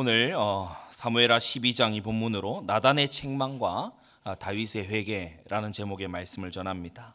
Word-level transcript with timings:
오늘 0.00 0.34
어, 0.34 0.74
사무엘하 0.88 1.36
12장 1.36 1.94
이 1.94 2.00
본문으로 2.00 2.64
나단의 2.66 3.10
책망과 3.10 3.92
아, 4.24 4.34
다윗의 4.34 4.88
회개라는 4.88 5.72
제목의 5.72 6.08
말씀을 6.08 6.50
전합니다. 6.50 7.14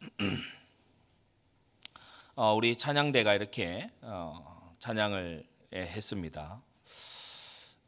어, 2.34 2.54
우리 2.54 2.74
찬양대가 2.74 3.34
이렇게 3.34 3.90
어, 4.00 4.72
찬양을 4.78 5.44
예, 5.74 5.80
했습니다. 5.80 6.62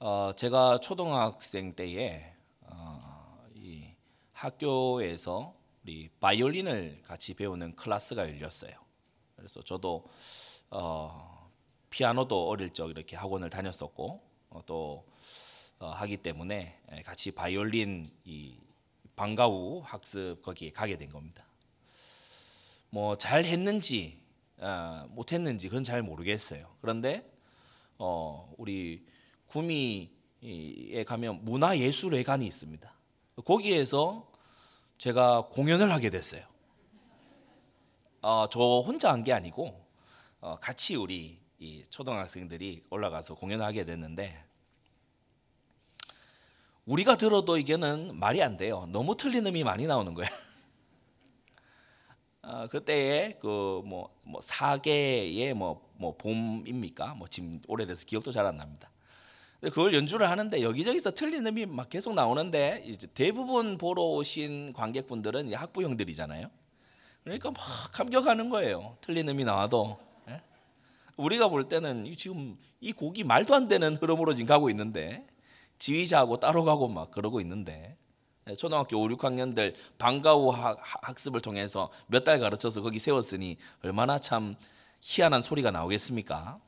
어, 0.01 0.33
제가 0.37 0.81
초등학생 0.81 1.75
때에 1.75 2.31
학교에서 4.35 5.55
우리 5.83 6.11
바이올린을 6.21 7.05
같이 7.07 7.33
배우는 7.33 7.75
클래스가 7.75 8.29
열렸어요. 8.29 8.73
그래서 9.35 9.63
저도 9.63 10.05
어, 10.69 11.36
피아노도 11.97 12.51
어릴 12.51 12.69
적 12.69 12.91
이렇게 12.91 13.17
학원을 13.17 13.49
다녔었고 13.49 14.21
어, 14.51 14.61
또 14.67 15.07
어, 15.79 15.89
하기 15.89 16.19
때문에 16.19 16.79
같이 17.07 17.35
바이올린 17.35 18.11
이 18.27 18.59
방과 19.17 19.47
후 19.47 19.81
학습 19.83 20.43
거기에 20.43 20.73
가게 20.73 20.99
된 20.99 21.09
겁니다. 21.09 21.47
뭐 22.91 23.17
잘했는지 23.17 24.21
어, 24.59 25.07
못했는지 25.09 25.71
그건 25.71 25.85
잘 25.85 26.03
모르겠어요. 26.03 26.71
그런데 26.83 27.27
어, 27.97 28.53
우리 28.59 29.07
구미에 29.47 31.03
가면 31.07 31.47
문화예술회관이 31.47 32.47
있습니다. 32.47 32.93
거기에서 33.43 34.31
제가 34.99 35.49
공연을 35.49 35.91
하게 35.91 36.11
됐어요. 36.11 36.45
어, 38.21 38.47
저 38.51 38.61
혼자 38.85 39.11
한 39.15 39.25
게 39.25 39.33
아니고 39.33 39.83
어, 40.43 40.59
같이 40.61 40.95
우리 40.95 41.46
초등학생들이 41.91 42.85
올라가서 42.91 43.35
공연하게 43.35 43.85
됐는데 43.85 44.45
우리가 46.85 47.17
들어도 47.17 47.59
이게는 47.59 48.17
말이 48.19 48.43
안 48.43 48.57
돼요. 48.57 48.87
너무 48.91 49.17
틀린 49.17 49.47
음이 49.47 49.65
많이 49.65 49.87
나오는 49.87 50.15
거예요. 50.15 50.31
어, 52.43 52.69
그때에 52.69 53.39
그뭐 53.41 54.15
뭐 54.23 54.41
사계의 54.41 55.53
뭐뭐 55.55 55.91
뭐 55.97 56.17
봄입니까? 56.17 57.15
뭐 57.15 57.27
지금 57.27 57.61
오래돼서 57.67 58.07
기억도 58.07 58.31
잘 58.31 58.47
안 58.47 58.57
납니다. 58.57 58.91
그걸 59.61 59.95
연주를 59.95 60.31
하는데 60.31 60.63
여기저기서 60.63 61.13
틀린 61.13 61.45
음이 61.47 61.67
막 61.67 61.89
계속 61.89 62.15
나오는데 62.15 62.85
이제 62.87 63.09
대부분 63.15 63.79
보러 63.79 64.03
오신 64.03 64.75
관객분들은 64.75 65.53
학부형들이잖아요. 65.53 66.49
그러니까 67.25 67.51
막 67.51 67.59
감격하는 67.93 68.51
거예요. 68.51 68.97
틀린 69.01 69.29
음이 69.29 69.45
나와도 69.45 69.99
예? 70.01 70.06
우리가 71.17 71.49
볼 71.49 71.65
때는 71.65 72.15
지금 72.17 72.57
이 72.81 72.93
곡이 72.93 73.25
말도 73.25 73.55
안 73.55 73.69
되는 73.69 73.97
흐름으로 73.97 74.35
지금 74.35 74.47
가고 74.47 74.71
있는데 74.71 75.27
지휘자하고 75.79 76.39
따로 76.41 76.65
가고 76.65 76.89
막 76.89 77.11
그러고 77.11 77.41
있는데 77.41 77.97
예, 78.49 78.55
초등학교 78.55 79.03
5, 79.03 79.09
6학년들 79.09 79.75
방과 79.99 80.35
후 80.35 80.53
학습을 81.03 81.41
통해서 81.41 81.91
몇 82.07 82.25
달 82.25 82.39
가르쳐서 82.39 82.83
거기 82.83 82.99
세웠으니 82.99 83.57
얼마나 83.83 84.19
참 84.19 84.57
희한한 85.01 85.43
소리가 85.43 85.71
나오겠습니까? 85.71 86.61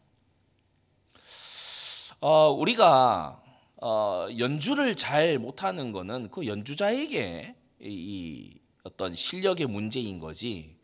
어, 2.20 2.50
우리가 2.50 3.40
어, 3.80 4.26
연주를 4.38 4.96
잘 4.96 5.38
못하는 5.38 5.92
것은 5.92 6.30
그 6.30 6.46
연주자에게 6.46 7.54
이, 7.80 7.86
이 7.86 8.60
어떤 8.82 9.14
실력의 9.14 9.66
문제인 9.66 10.18
거지 10.18 10.76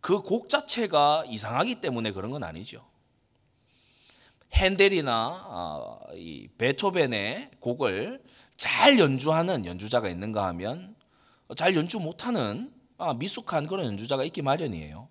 그 0.00 0.22
곡 0.22 0.48
자체가 0.48 1.24
이상하기 1.26 1.80
때문에 1.80 2.12
그런 2.12 2.30
건 2.30 2.42
아니죠. 2.44 2.86
핸델이나 4.52 5.44
어, 5.46 6.00
이 6.14 6.48
베토벤의 6.58 7.50
곡을 7.60 8.22
잘 8.56 8.98
연주하는 8.98 9.66
연주자가 9.66 10.08
있는가 10.08 10.46
하면 10.46 10.94
잘 11.56 11.76
연주 11.76 11.98
못하는 11.98 12.72
아, 12.98 13.14
미숙한 13.14 13.68
그런 13.68 13.86
연주자가 13.86 14.24
있기 14.24 14.42
마련이에요. 14.42 15.08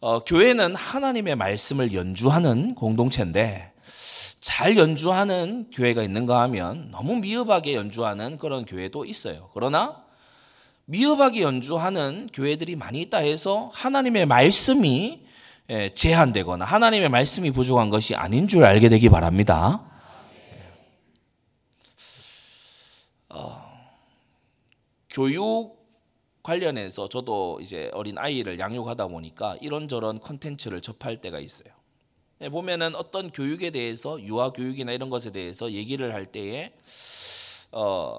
어, 0.00 0.20
교회는 0.20 0.76
하나님의 0.76 1.36
말씀을 1.36 1.92
연주하는 1.92 2.74
공동체인데 2.74 3.72
잘 4.40 4.78
연주하는 4.78 5.70
교회가 5.70 6.02
있는가 6.02 6.40
하면 6.42 6.90
너무 6.90 7.16
미흡하게 7.16 7.74
연주하는 7.74 8.38
그런 8.38 8.64
교회도 8.64 9.04
있어요. 9.04 9.50
그러나 9.52 10.02
미흡하게 10.86 11.42
연주하는 11.42 12.28
교회들이 12.32 12.76
많이 12.76 13.02
있다 13.02 13.18
해서 13.18 13.70
하나님의 13.74 14.26
말씀이 14.26 15.20
예, 15.22 15.29
제한되거나 15.94 16.64
하나님의 16.64 17.08
말씀이 17.10 17.50
부족한 17.52 17.90
것이 17.90 18.14
아닌 18.16 18.48
줄 18.48 18.64
알게 18.64 18.88
되기 18.88 19.08
바랍니다. 19.08 19.80
어, 23.28 23.62
교육 25.08 25.78
관련해서 26.42 27.08
저도 27.08 27.60
이제 27.62 27.90
어린 27.92 28.18
아이를 28.18 28.58
양육하다 28.58 29.08
보니까 29.08 29.56
이런저런 29.60 30.20
컨텐츠를 30.20 30.80
접할 30.80 31.20
때가 31.20 31.38
있어요. 31.38 31.72
예, 32.40 32.48
보면은 32.48 32.94
어떤 32.96 33.30
교육에 33.30 33.70
대해서 33.70 34.20
유아 34.20 34.50
교육이나 34.50 34.92
이런 34.92 35.10
것에 35.10 35.30
대해서 35.30 35.70
얘기를 35.70 36.14
할 36.14 36.26
때에 36.26 36.72
어, 37.72 38.18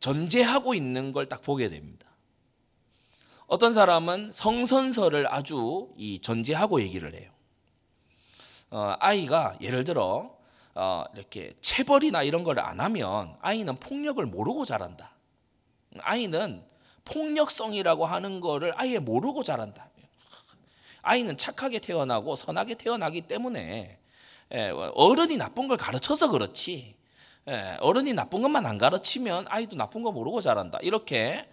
전제하고 0.00 0.74
있는 0.74 1.12
걸 1.12 1.26
딱 1.28 1.42
보게 1.42 1.68
됩니다. 1.68 2.07
어떤 3.48 3.72
사람은 3.72 4.30
성선설을 4.30 5.32
아주 5.32 5.88
이 5.96 6.20
전제하고 6.20 6.82
얘기를 6.82 7.14
해요. 7.14 7.30
어, 8.70 8.94
아이가 9.00 9.56
예를 9.62 9.84
들어 9.84 10.36
어, 10.74 11.04
이렇게 11.14 11.54
체벌이나 11.62 12.22
이런 12.22 12.44
걸 12.44 12.58
안 12.58 12.78
하면 12.78 13.34
아이는 13.40 13.74
폭력을 13.76 14.24
모르고 14.26 14.66
자란다. 14.66 15.12
아이는 16.00 16.62
폭력성이라고 17.06 18.04
하는 18.04 18.40
거를 18.40 18.74
아예 18.76 18.98
모르고 18.98 19.42
자란다. 19.42 19.88
아이는 21.00 21.38
착하게 21.38 21.78
태어나고 21.78 22.36
선하게 22.36 22.74
태어나기 22.74 23.22
때문에 23.22 23.98
예, 24.52 24.68
어른이 24.94 25.38
나쁜 25.38 25.68
걸 25.68 25.78
가르쳐서 25.78 26.30
그렇지. 26.30 26.94
예, 27.48 27.78
어른이 27.80 28.12
나쁜 28.12 28.42
것만 28.42 28.66
안 28.66 28.76
가르치면 28.76 29.46
아이도 29.48 29.74
나쁜 29.76 30.02
거 30.02 30.12
모르고 30.12 30.42
자란다. 30.42 30.80
이렇게 30.82 31.48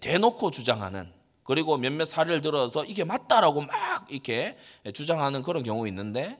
대놓고 0.00 0.50
주장하는 0.50 1.10
그리고 1.50 1.76
몇몇 1.76 2.04
사례를 2.04 2.42
들어서 2.42 2.84
이게 2.84 3.02
맞다라고 3.02 3.62
막 3.62 4.06
이렇게 4.08 4.56
주장하는 4.94 5.42
그런 5.42 5.64
경우 5.64 5.88
있는데 5.88 6.38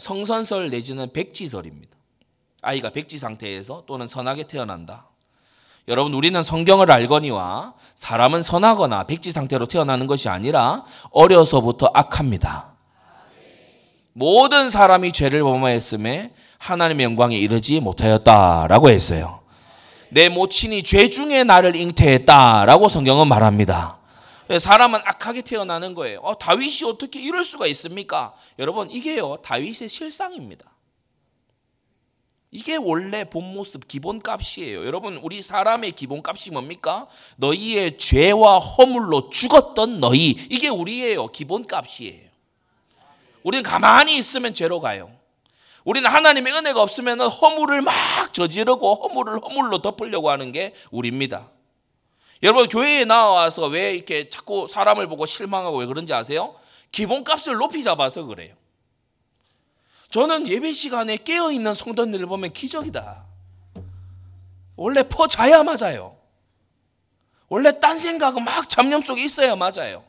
성선설 0.00 0.68
내지는 0.70 1.12
백지설입니다. 1.12 1.96
아이가 2.60 2.90
백지 2.90 3.18
상태에서 3.18 3.84
또는 3.86 4.08
선하게 4.08 4.48
태어난다. 4.48 5.06
여러분 5.86 6.12
우리는 6.12 6.42
성경을 6.42 6.90
알거니와 6.90 7.74
사람은 7.94 8.42
선하거나 8.42 9.04
백지 9.04 9.30
상태로 9.30 9.66
태어나는 9.66 10.08
것이 10.08 10.28
아니라 10.28 10.84
어려서부터 11.12 11.92
악합니다. 11.94 12.72
모든 14.12 14.70
사람이 14.70 15.12
죄를 15.12 15.44
범하였음에 15.44 16.34
하나님의 16.58 17.04
영광에 17.04 17.36
이르지 17.38 17.78
못하였다라고 17.78 18.90
했어요. 18.90 19.38
내 20.08 20.28
모친이 20.28 20.82
죄 20.82 21.08
중에 21.08 21.44
나를 21.44 21.76
잉태했다라고 21.76 22.88
성경은 22.88 23.28
말합니다. 23.28 23.99
사람은 24.58 25.00
악하게 25.04 25.42
태어나는 25.42 25.94
거예요. 25.94 26.20
어, 26.20 26.36
다윗이 26.36 26.82
어떻게 26.86 27.20
이럴 27.20 27.44
수가 27.44 27.66
있습니까? 27.68 28.34
여러분, 28.58 28.90
이게요, 28.90 29.36
다윗의 29.42 29.88
실상입니다. 29.88 30.66
이게 32.50 32.74
원래 32.76 33.24
본 33.24 33.54
모습, 33.54 33.86
기본 33.86 34.20
값이에요. 34.20 34.84
여러분, 34.84 35.18
우리 35.22 35.40
사람의 35.40 35.92
기본 35.92 36.20
값이 36.24 36.50
뭡니까? 36.50 37.06
너희의 37.36 37.96
죄와 37.96 38.58
허물로 38.58 39.30
죽었던 39.30 40.00
너희. 40.00 40.30
이게 40.50 40.68
우리예요. 40.68 41.28
기본 41.28 41.64
값이에요. 41.64 42.28
우리는 43.44 43.62
가만히 43.62 44.18
있으면 44.18 44.52
죄로 44.52 44.80
가요. 44.80 45.12
우리는 45.84 46.10
하나님의 46.10 46.52
은혜가 46.52 46.82
없으면 46.82 47.20
허물을 47.20 47.82
막 47.82 48.34
저지르고 48.34 48.96
허물을 48.96 49.40
허물로 49.42 49.80
덮으려고 49.80 50.30
하는 50.30 50.52
게 50.52 50.74
우리입니다. 50.90 51.50
여러분 52.42 52.68
교회에 52.68 53.04
나와서 53.04 53.66
왜 53.66 53.94
이렇게 53.94 54.30
자꾸 54.30 54.66
사람을 54.68 55.06
보고 55.08 55.26
실망하고 55.26 55.78
왜 55.78 55.86
그런지 55.86 56.14
아세요? 56.14 56.54
기본값을 56.92 57.54
높이 57.54 57.82
잡아서 57.82 58.24
그래요. 58.24 58.54
저는 60.10 60.48
예배 60.48 60.72
시간에 60.72 61.16
깨어 61.16 61.52
있는 61.52 61.74
성도들을 61.74 62.26
보면 62.26 62.52
기적이다. 62.52 63.24
원래 64.76 65.02
퍼 65.02 65.26
자야 65.26 65.62
맞아요. 65.62 66.16
원래 67.48 67.78
딴 67.78 67.98
생각은 67.98 68.42
막 68.42 68.68
잡념 68.68 69.02
속에 69.02 69.22
있어야 69.22 69.54
맞아요. 69.56 70.04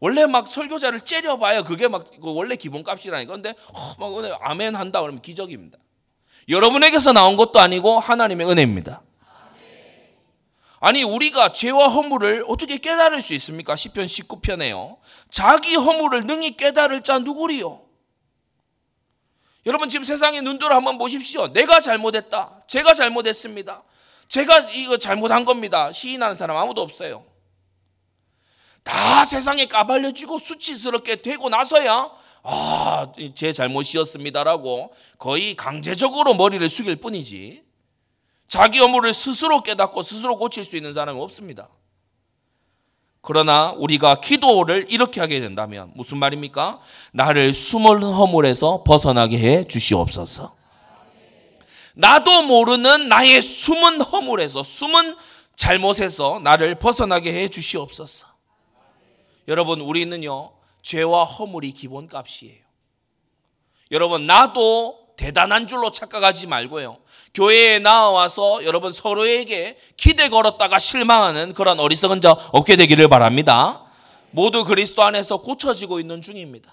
원래 0.00 0.26
막 0.26 0.46
설교자를 0.46 1.00
째려봐야 1.00 1.62
그게 1.62 1.88
막 1.88 2.04
원래 2.20 2.56
기본값이라니까. 2.56 3.32
근데 3.32 3.54
어, 3.72 3.94
막 3.98 4.18
은혜 4.18 4.30
아멘 4.40 4.74
한다 4.76 5.00
그러면 5.00 5.22
기적입니다. 5.22 5.78
여러분에게서 6.48 7.12
나온 7.12 7.36
것도 7.36 7.58
아니고 7.58 8.00
하나님의 8.00 8.46
은혜입니다. 8.46 9.02
아니 10.84 11.02
우리가 11.02 11.50
죄와 11.50 11.88
허물을 11.88 12.44
어떻게 12.46 12.76
깨달을 12.76 13.22
수 13.22 13.32
있습니까? 13.32 13.74
시편 13.74 14.04
19편에요. 14.04 14.98
자기 15.30 15.76
허물을 15.76 16.26
능히 16.26 16.58
깨달을 16.58 17.02
자 17.02 17.18
누구리요? 17.18 17.80
여러분 19.64 19.88
지금 19.88 20.04
세상의 20.04 20.42
눈도를 20.42 20.76
한번 20.76 20.98
보십시오. 20.98 21.50
내가 21.54 21.80
잘못했다. 21.80 22.60
제가 22.66 22.92
잘못했습니다. 22.92 23.82
제가 24.28 24.58
이거 24.74 24.98
잘못한 24.98 25.46
겁니다. 25.46 25.90
시인하는 25.90 26.34
사람 26.34 26.58
아무도 26.58 26.82
없어요. 26.82 27.24
다 28.82 29.24
세상에 29.24 29.64
까발려지고 29.64 30.38
수치스럽게 30.38 31.22
되고 31.22 31.48
나서야 31.48 32.10
아, 32.42 33.10
제 33.34 33.54
잘못이었습니다라고 33.54 34.92
거의 35.18 35.56
강제적으로 35.56 36.34
머리를 36.34 36.68
숙일 36.68 36.96
뿐이지. 36.96 37.64
자기 38.48 38.80
업무를 38.80 39.12
스스로 39.12 39.62
깨닫고 39.62 40.02
스스로 40.02 40.36
고칠 40.36 40.64
수 40.64 40.76
있는 40.76 40.92
사람은 40.92 41.20
없습니다. 41.20 41.68
그러나 43.20 43.72
우리가 43.76 44.16
기도를 44.16 44.86
이렇게 44.90 45.18
하게 45.20 45.40
된다면 45.40 45.90
무슨 45.94 46.18
말입니까? 46.18 46.78
나를 47.12 47.54
숨은 47.54 48.02
허물에서 48.02 48.84
벗어나게 48.84 49.38
해 49.38 49.64
주시옵소서. 49.64 50.54
나도 51.94 52.42
모르는 52.42 53.08
나의 53.08 53.40
숨은 53.40 54.02
허물에서 54.02 54.62
숨은 54.62 55.16
잘못에서 55.56 56.40
나를 56.42 56.74
벗어나게 56.74 57.32
해 57.32 57.48
주시옵소서. 57.48 58.26
여러분 59.48 59.80
우리는요 59.80 60.52
죄와 60.82 61.24
허물이 61.24 61.72
기본값이에요. 61.72 62.62
여러분 63.90 64.26
나도 64.26 65.14
대단한 65.16 65.66
줄로 65.66 65.90
착각하지 65.90 66.46
말고요. 66.48 66.98
교회에 67.34 67.80
나와서 67.80 68.64
여러분 68.64 68.92
서로에게 68.92 69.76
기대 69.96 70.28
걸었다가 70.28 70.78
실망하는 70.78 71.52
그런 71.52 71.80
어리석은 71.80 72.20
자 72.20 72.30
없게 72.52 72.76
되기를 72.76 73.08
바랍니다. 73.08 73.84
모두 74.30 74.64
그리스도 74.64 75.02
안에서 75.02 75.38
고쳐지고 75.38 75.98
있는 76.00 76.22
중입니다. 76.22 76.72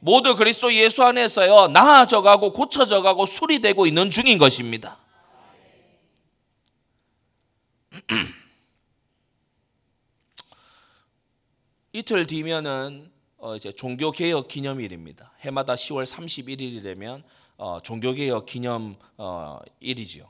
모두 0.00 0.36
그리스도 0.36 0.72
예수 0.74 1.02
안에서요 1.02 1.68
나아져가고 1.68 2.52
고쳐져가고 2.52 3.24
수리되고 3.26 3.86
있는 3.86 4.10
중인 4.10 4.36
것입니다. 4.38 4.98
이틀 11.92 12.26
뒤면은 12.26 13.10
어 13.38 13.56
이제 13.56 13.72
종교 13.72 14.12
개혁 14.12 14.48
기념일입니다. 14.48 15.32
해마다 15.40 15.74
10월 15.74 16.04
31일이 16.04 16.82
되면 16.82 17.22
어, 17.22 17.39
종교개혁 17.82 18.46
기념 18.46 18.96
어, 19.18 19.58
일이지요. 19.80 20.26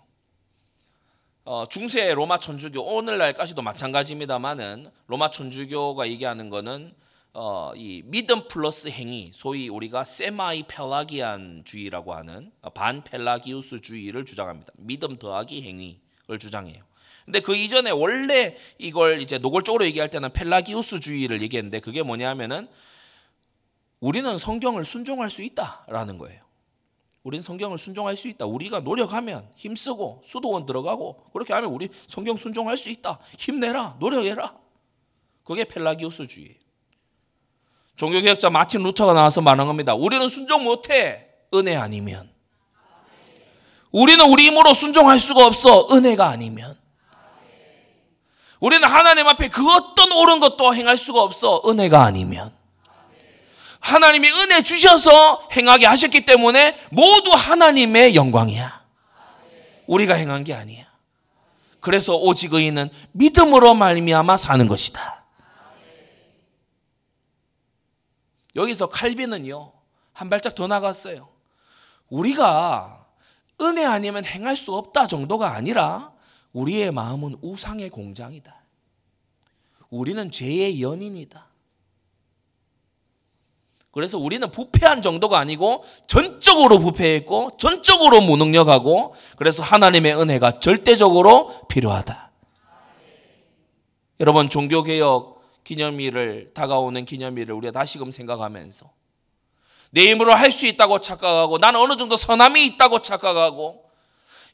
어, 1.45 1.65
중세 1.67 2.13
로마 2.13 2.39
천주교 2.39 2.81
오늘날까지도 2.81 3.63
마찬가지입니다만은 3.63 4.91
로마 5.07 5.31
천주교가 5.31 6.09
얘기하는 6.09 6.51
어, 7.33 7.73
이 7.77 8.03
믿음 8.05 8.49
플러스 8.49 8.89
행위, 8.89 9.31
소위 9.33 9.69
우리가 9.69 10.03
semi-Pelagian주의라고 10.03 12.15
하는 12.15 12.51
반 12.75 13.05
펠라기우스주의를 13.05 14.25
주장합니다. 14.25 14.73
믿음 14.77 15.17
더하기 15.17 15.63
행위를 15.63 16.41
주장해요. 16.41 16.83
근데 17.25 17.39
그 17.39 17.55
이전에 17.55 17.91
원래 17.91 18.57
이걸 18.79 19.21
이제 19.21 19.39
노골적으로 19.39 19.85
얘기할 19.85 20.11
때는 20.11 20.33
펠라기우스주의를 20.33 21.43
얘기했는데 21.43 21.79
그게 21.79 22.03
뭐냐면은 22.03 22.67
우리는 24.01 24.37
성경을 24.37 24.85
순종할 24.85 25.31
수 25.31 25.43
있다라는 25.43 26.19
거예요. 26.19 26.50
우리는 27.23 27.43
성경을 27.43 27.77
순종할 27.77 28.17
수 28.17 28.29
있다. 28.29 28.47
우리가 28.47 28.81
노력하면 28.81 29.51
힘쓰고 29.55 30.23
수도원 30.25 30.65
들어가고 30.65 31.31
그렇게 31.33 31.53
하면 31.53 31.71
우리 31.71 31.89
성경 32.07 32.37
순종할 32.37 32.79
수 32.79 32.89
있다. 32.89 33.19
힘내라. 33.39 33.97
노력해라. 34.01 34.55
그게 35.45 35.65
펠라기우스주의. 35.65 36.57
종교개혁자 37.97 38.49
마틴 38.49 38.83
루터가 38.83 39.13
나와서 39.13 39.43
말한 39.43 39.67
겁니다. 39.67 39.95
우리는 39.95 40.27
순종 40.29 40.65
못해. 40.65 41.29
은혜 41.53 41.77
아니면. 41.77 42.31
우리는 43.93 44.25
우리 44.31 44.47
힘으로 44.47 44.73
순종할 44.73 45.21
수가 45.21 45.47
없어. 45.47 45.89
은혜가 45.91 46.29
아니면. 46.29 46.79
우리는 48.61 48.87
하나님 48.87 49.27
앞에 49.27 49.49
그 49.49 49.67
어떤 49.75 50.13
옳은 50.13 50.41
것도 50.41 50.75
행할 50.75 50.97
수가 50.97 51.23
없어. 51.23 51.61
은혜가 51.67 52.05
아니면. 52.05 52.60
하나님이 53.81 54.29
은혜 54.29 54.63
주셔서 54.63 55.49
행하게 55.53 55.87
하셨기 55.87 56.25
때문에 56.25 56.79
모두 56.91 57.33
하나님의 57.33 58.15
영광이야. 58.15 58.81
우리가 59.87 60.15
행한 60.15 60.45
게 60.45 60.55
아니야. 60.55 60.87
그래서 61.81 62.17
오직 62.17 62.53
의인은 62.53 62.91
믿음으로 63.13 63.75
말미암아 63.75 64.37
사는 64.37 64.69
것이다. 64.69 65.25
여기서 68.57 68.89
칼빈은요 68.91 69.73
한 70.13 70.29
발짝 70.29 70.55
더 70.55 70.67
나갔어요. 70.67 71.29
우리가 72.11 73.07
은혜 73.63 73.85
아니면 73.85 74.25
행할 74.25 74.57
수 74.57 74.75
없다 74.75 75.07
정도가 75.07 75.55
아니라 75.55 76.13
우리의 76.53 76.91
마음은 76.93 77.39
우상의 77.41 77.91
공장이다. 77.91 78.55
우리는 79.89 80.31
죄의 80.31 80.83
연인이다. 80.83 81.50
그래서 83.93 84.19
우리는 84.19 84.49
부패한 84.51 85.03
정도가 85.03 85.39
아니고 85.39 85.85
전적으로 86.07 86.79
부패했고 86.79 87.57
전적으로 87.59 88.21
무능력하고 88.21 89.15
그래서 89.37 89.63
하나님의 89.63 90.15
은혜가 90.17 90.61
절대적으로 90.61 91.67
필요하다. 91.69 92.31
여러분 94.21 94.49
종교 94.49 94.83
개혁 94.83 95.41
기념일을 95.65 96.51
다가오는 96.55 97.05
기념일을 97.05 97.55
우리가 97.55 97.73
다시금 97.73 98.13
생각하면서 98.13 98.91
내 99.93 100.11
힘으로 100.11 100.33
할 100.35 100.53
수 100.53 100.67
있다고 100.67 101.01
착각하고 101.01 101.59
나는 101.59 101.81
어느 101.81 101.97
정도 101.97 102.17
선함이 102.17 102.65
있다고 102.67 103.01
착각하고 103.01 103.90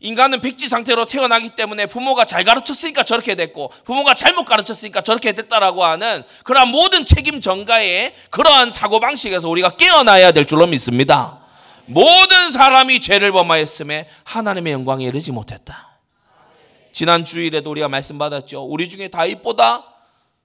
인간은 0.00 0.40
백지 0.40 0.68
상태로 0.68 1.06
태어나기 1.06 1.50
때문에 1.50 1.86
부모가 1.86 2.24
잘 2.24 2.44
가르쳤으니까 2.44 3.02
저렇게 3.02 3.34
됐고 3.34 3.72
부모가 3.84 4.14
잘못 4.14 4.44
가르쳤으니까 4.44 5.00
저렇게 5.00 5.32
됐다라고 5.32 5.84
하는 5.84 6.22
그러한 6.44 6.68
모든 6.68 7.04
책임 7.04 7.40
전가의 7.40 8.14
그러한 8.30 8.70
사고 8.70 9.00
방식에서 9.00 9.48
우리가 9.48 9.70
깨어나야 9.76 10.32
될 10.32 10.46
줄로 10.46 10.66
믿습니다. 10.66 11.40
모든 11.86 12.50
사람이 12.50 13.00
죄를 13.00 13.32
범하였음에 13.32 14.08
하나님의 14.24 14.72
영광에 14.72 15.04
이르지 15.04 15.32
못했다. 15.32 15.98
지난 16.92 17.24
주일에도 17.24 17.70
우리가 17.70 17.88
말씀 17.88 18.18
받았죠. 18.18 18.64
우리 18.64 18.88
중에 18.88 19.08
다윗보다 19.08 19.84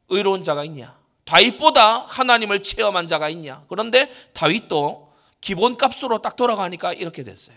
의로운 0.09 0.43
자가 0.43 0.63
있냐? 0.65 0.95
다윗보다 1.25 2.05
하나님을 2.07 2.61
체험한 2.61 3.07
자가 3.07 3.29
있냐? 3.29 3.63
그런데 3.69 4.11
다윗도 4.33 5.11
기본값으로 5.39 6.19
딱 6.19 6.35
돌아가니까 6.35 6.93
이렇게 6.93 7.23
됐어요. 7.23 7.55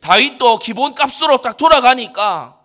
다윗도 0.00 0.58
기본 0.58 0.94
값으로 0.94 1.40
딱 1.42 1.56
돌아가니까 1.56 2.58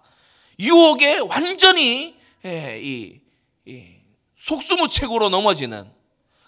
유혹에 0.59 1.19
완전히 1.19 2.17
예, 2.45 2.79
이, 2.81 3.19
이 3.65 3.95
속수무책으로 4.37 5.29
넘어지는 5.29 5.91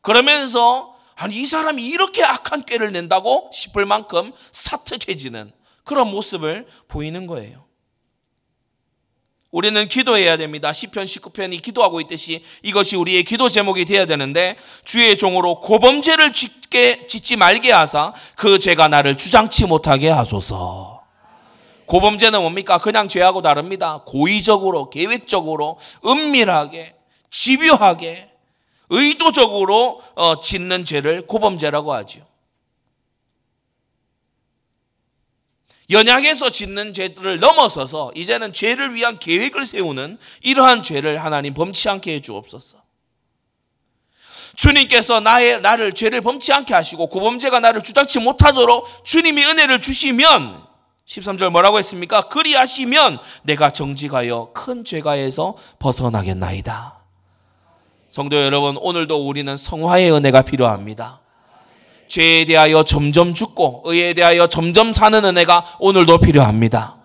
그러면서 0.01 0.95
아니 1.15 1.35
이 1.35 1.45
사람이 1.45 1.83
이렇게 1.83 2.23
악한 2.23 2.65
꾀를 2.65 2.91
낸다고 2.91 3.49
싶을 3.53 3.85
만큼 3.85 4.33
사특해지는 4.51 5.51
그런 5.83 6.09
모습을 6.11 6.67
보이는 6.87 7.25
거예요. 7.27 7.64
우리는 9.55 9.87
기도해야 9.87 10.35
됩니다. 10.35 10.73
시편 10.73 11.05
19편이 11.05 11.61
기도하고 11.61 12.01
있듯이 12.01 12.43
이것이 12.61 12.97
우리의 12.97 13.23
기도 13.23 13.47
제목이 13.47 13.85
되어야 13.85 14.05
되는데 14.05 14.57
주의 14.83 15.17
종으로 15.17 15.61
고범죄를 15.61 16.33
짓게 16.33 17.07
짓지 17.07 17.37
말게 17.37 17.71
하사 17.71 18.13
그 18.35 18.59
죄가 18.59 18.89
나를 18.89 19.15
주장치 19.15 19.65
못하게 19.65 20.09
하소서. 20.09 21.03
고범죄는 21.85 22.41
뭡니까? 22.41 22.79
그냥 22.79 23.07
죄하고 23.07 23.41
다릅니다. 23.41 24.01
고의적으로, 24.05 24.89
계획적으로, 24.89 25.79
은밀하게, 26.05 26.93
집요하게, 27.29 28.29
의도적으로 28.89 30.01
어, 30.15 30.37
짓는 30.41 30.83
죄를 30.83 31.27
고범죄라고 31.27 31.93
하죠. 31.93 32.19
연약해서 35.89 36.49
짓는 36.49 36.93
죄들을 36.93 37.39
넘어서서 37.39 38.11
이제는 38.15 38.53
죄를 38.53 38.95
위한 38.95 39.19
계획을 39.19 39.65
세우는 39.65 40.17
이러한 40.41 40.83
죄를 40.83 41.23
하나님 41.23 41.53
범치 41.53 41.89
않게 41.89 42.15
해 42.15 42.21
주옵소서. 42.21 42.83
주님께서 44.55 45.19
나의 45.19 45.61
나를 45.61 45.93
죄를 45.93 46.21
범치 46.21 46.53
않게 46.53 46.73
하시고 46.73 47.07
고범죄가 47.07 47.59
나를 47.59 47.81
주장치 47.81 48.19
못하도록 48.19 49.03
주님이 49.03 49.43
은혜를 49.45 49.81
주시면 49.81 50.65
13절 51.05 51.49
뭐라고 51.49 51.77
했습니까? 51.77 52.29
그리하시면 52.29 53.19
내가 53.43 53.69
정직하여 53.69 54.51
큰 54.53 54.83
죄가에서 54.83 55.55
벗어나겠나이다. 55.77 56.95
성도 58.09 58.37
여러분, 58.37 58.77
오늘도 58.77 59.27
우리는 59.27 59.55
성화의 59.55 60.11
은혜가 60.11 60.43
필요합니다. 60.43 61.21
죄에 62.07 62.45
대하여 62.45 62.83
점점 62.83 63.33
죽고 63.33 63.83
의에 63.85 64.13
대하여 64.13 64.47
점점 64.47 64.93
사는 64.93 65.23
은혜가 65.23 65.77
오늘도 65.79 66.19
필요합니다. 66.19 66.97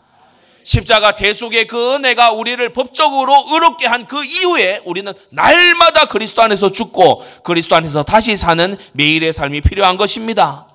십자가 0.62 1.14
대속의 1.14 1.66
그 1.66 1.94
은혜가 1.94 2.32
우리를 2.32 2.68
법적으로 2.72 3.32
의롭게 3.50 3.86
한 3.86 4.06
그 4.06 4.24
이후에 4.24 4.82
우리는 4.84 5.12
날마다 5.30 6.06
그리스도 6.06 6.42
안에서 6.42 6.70
죽고 6.70 7.24
그리스도 7.44 7.76
안에서 7.76 8.02
다시 8.02 8.36
사는 8.36 8.76
매일의 8.92 9.32
삶이 9.32 9.60
필요한 9.60 9.96
것입니다. 9.96 10.66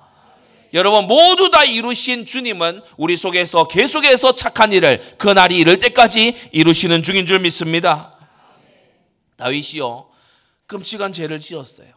여러분 0.74 1.06
모두 1.06 1.50
다 1.50 1.64
이루신 1.64 2.26
주님은 2.26 2.82
우리 2.96 3.16
속에서 3.16 3.68
계속해서 3.68 4.34
착한 4.34 4.72
일을 4.72 5.02
그 5.18 5.28
날이 5.28 5.56
이를 5.58 5.78
때까지 5.78 6.48
이루시는 6.52 7.02
중인 7.02 7.26
줄 7.26 7.38
믿습니다. 7.40 8.18
다윗이요 9.36 10.08
끔찍한 10.66 11.12
죄를 11.12 11.40
지었어요. 11.40 11.88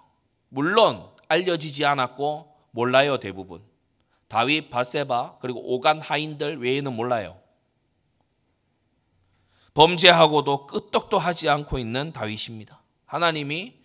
물론 0.49 1.03
알려지지 1.29 1.85
않았고 1.85 2.53
몰라요 2.71 3.17
대부분. 3.19 3.63
다윗, 4.27 4.69
바세바 4.69 5.37
그리고 5.39 5.73
오간 5.73 6.01
하인들 6.01 6.61
외에는 6.61 6.93
몰라요. 6.93 7.39
범죄하고도 9.73 10.67
끄떡도 10.67 11.17
하지 11.17 11.49
않고 11.49 11.79
있는 11.79 12.11
다윗입니다. 12.11 12.81
하나님이 13.05 13.75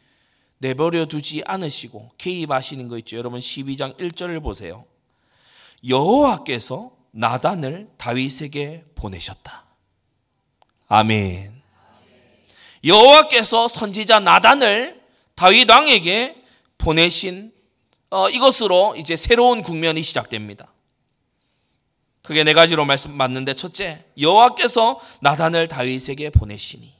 내버려 0.58 1.06
두지 1.06 1.44
않으시고 1.46 2.12
개입하시는 2.18 2.88
거 2.88 2.98
있죠. 2.98 3.16
여러분 3.16 3.38
12장 3.40 3.96
1절을 3.96 4.42
보세요. 4.42 4.84
여호와께서 5.86 6.92
나단을 7.10 7.90
다윗에게 7.96 8.84
보내셨다. 8.94 9.64
아멘. 10.88 11.62
여호와께서 12.84 13.68
선지자 13.68 14.20
나단을 14.20 15.02
다윗 15.34 15.70
왕에게 15.70 16.43
보내신 16.84 17.50
어, 18.10 18.28
이것으로 18.28 18.94
이제 18.96 19.16
새로운 19.16 19.62
국면이 19.62 20.02
시작됩니다. 20.02 20.72
그게 22.22 22.44
네 22.44 22.52
가지로 22.52 22.84
말씀 22.84 23.16
맞는데 23.16 23.54
첫째, 23.54 24.04
여호와께서 24.20 25.00
나단을 25.20 25.66
다윗에게 25.66 26.30
보내시니 26.30 26.94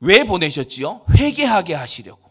왜 0.00 0.24
보내셨지요? 0.24 1.04
회개하게 1.16 1.74
하시려고. 1.74 2.28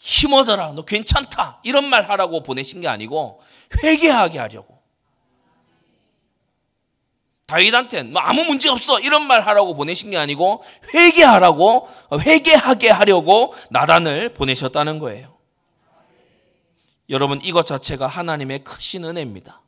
힘얻어라, 0.00 0.72
너 0.72 0.84
괜찮다. 0.84 1.60
이런 1.62 1.84
말 1.84 2.08
하라고 2.08 2.42
보내신 2.42 2.80
게 2.80 2.88
아니고 2.88 3.40
회개하게 3.84 4.38
하려고. 4.38 4.71
다윗한테는 7.52 8.12
뭐 8.12 8.22
아무 8.22 8.44
문제 8.44 8.70
없어 8.70 8.98
이런 8.98 9.26
말 9.26 9.42
하라고 9.42 9.74
보내신 9.74 10.10
게 10.10 10.16
아니고 10.16 10.64
회개하라고 10.94 11.86
회개하게 12.18 12.88
하려고 12.88 13.54
나단을 13.68 14.32
보내셨다는 14.32 14.98
거예요. 14.98 15.36
여러분 17.10 17.40
이것 17.42 17.66
자체가 17.66 18.06
하나님의 18.06 18.64
크신 18.64 19.04
은혜입니다. 19.04 19.60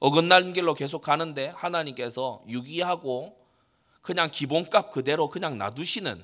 어긋난 0.00 0.52
길로 0.52 0.74
계속 0.74 1.00
가는데 1.00 1.48
하나님께서 1.56 2.42
유기하고 2.46 3.34
그냥 4.02 4.30
기본값 4.30 4.92
그대로 4.92 5.30
그냥 5.30 5.56
놔두시는 5.56 6.22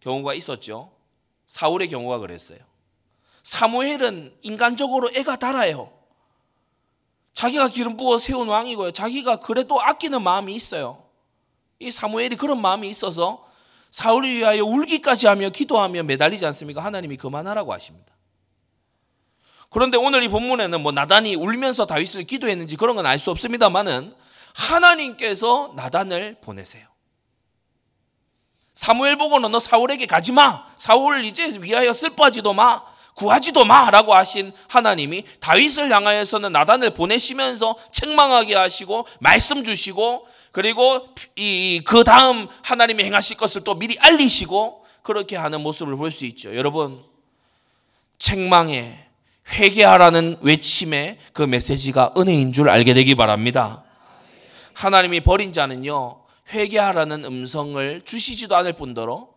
경우가 0.00 0.34
있었죠. 0.34 0.92
사울의 1.48 1.88
경우가 1.88 2.18
그랬어요. 2.18 2.60
사무엘은 3.42 4.38
인간적으로 4.42 5.10
애가 5.16 5.36
달아요. 5.36 6.01
자기가 7.32 7.68
기름 7.68 7.96
부어 7.96 8.18
세운 8.18 8.48
왕이고요. 8.48 8.92
자기가 8.92 9.36
그래도 9.36 9.80
아끼는 9.80 10.22
마음이 10.22 10.54
있어요. 10.54 11.02
이 11.78 11.90
사무엘이 11.90 12.36
그런 12.36 12.60
마음이 12.60 12.88
있어서 12.88 13.44
사울을 13.90 14.28
위하여 14.36 14.64
울기까지 14.64 15.26
하며 15.26 15.50
기도하며 15.50 16.04
매달리지 16.04 16.44
않습니까? 16.46 16.82
하나님이 16.84 17.16
그만하라고 17.16 17.72
하십니다. 17.72 18.12
그런데 19.70 19.96
오늘 19.96 20.22
이 20.22 20.28
본문에는 20.28 20.82
뭐 20.82 20.92
나단이 20.92 21.34
울면서 21.34 21.86
다윗을 21.86 22.24
기도했는지 22.24 22.76
그런 22.76 22.94
건 22.96 23.06
알 23.06 23.18
수 23.18 23.30
없습니다만은 23.30 24.14
하나님께서 24.54 25.72
나단을 25.76 26.36
보내세요. 26.42 26.86
사무엘 28.74 29.16
보고는 29.16 29.50
너 29.50 29.60
사울에게 29.60 30.06
가지 30.06 30.32
마. 30.32 30.64
사울 30.76 31.24
이제 31.24 31.58
위하여 31.60 31.92
슬퍼하지도 31.92 32.52
마. 32.52 32.82
구하지도 33.14 33.64
마라고 33.64 34.14
하신 34.14 34.52
하나님이 34.68 35.24
다윗을 35.40 35.92
향하여서는 35.92 36.52
나단을 36.52 36.90
보내시면서 36.90 37.76
책망하게 37.92 38.54
하시고 38.56 39.06
말씀 39.20 39.64
주시고 39.64 40.26
그리고 40.52 41.08
이 41.36 41.80
그 41.84 42.04
다음 42.04 42.48
하나님이 42.62 43.04
행하실 43.04 43.36
것을 43.36 43.64
또 43.64 43.74
미리 43.74 43.96
알리시고 43.98 44.84
그렇게 45.02 45.36
하는 45.36 45.60
모습을 45.60 45.96
볼 45.96 46.10
수 46.12 46.24
있죠. 46.26 46.54
여러분 46.56 47.02
책망에 48.18 49.06
회개하라는 49.50 50.38
외침의 50.40 51.18
그 51.32 51.42
메시지가 51.42 52.14
은혜인 52.16 52.52
줄 52.52 52.68
알게 52.70 52.94
되기 52.94 53.14
바랍니다. 53.14 53.84
하나님이 54.74 55.20
버린 55.20 55.52
자는요, 55.52 56.22
회개하라는 56.52 57.24
음성을 57.24 58.02
주시지도 58.04 58.56
않을 58.56 58.74
뿐더러 58.74 59.28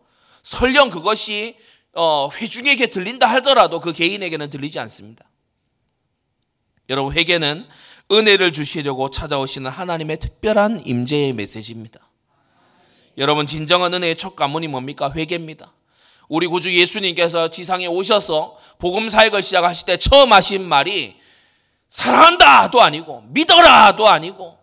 설령 0.42 0.90
그것이 0.90 1.56
어, 1.96 2.28
회중에게 2.30 2.88
들린다 2.88 3.26
하더라도 3.26 3.80
그 3.80 3.92
개인에게는 3.92 4.50
들리지 4.50 4.78
않습니다. 4.80 5.24
여러분, 6.90 7.14
회개는 7.14 7.66
은혜를 8.12 8.52
주시려고 8.52 9.10
찾아오시는 9.10 9.70
하나님의 9.70 10.18
특별한 10.18 10.82
임재의 10.84 11.32
메시지입니다. 11.32 11.98
여러분, 13.18 13.46
진정한 13.46 13.94
은혜의 13.94 14.16
첫 14.16 14.36
가문이 14.36 14.68
뭡니까? 14.68 15.10
회개입니다. 15.10 15.72
우리 16.28 16.46
구주 16.46 16.76
예수님께서 16.78 17.48
지상에 17.48 17.86
오셔서 17.86 18.58
복음 18.78 19.08
사역을 19.08 19.42
시작하실 19.42 19.86
때 19.86 19.96
처음 19.96 20.32
하신 20.32 20.68
말이 20.68 21.16
사랑한다도 21.88 22.82
아니고 22.82 23.24
믿어라도 23.28 24.08
아니고 24.08 24.58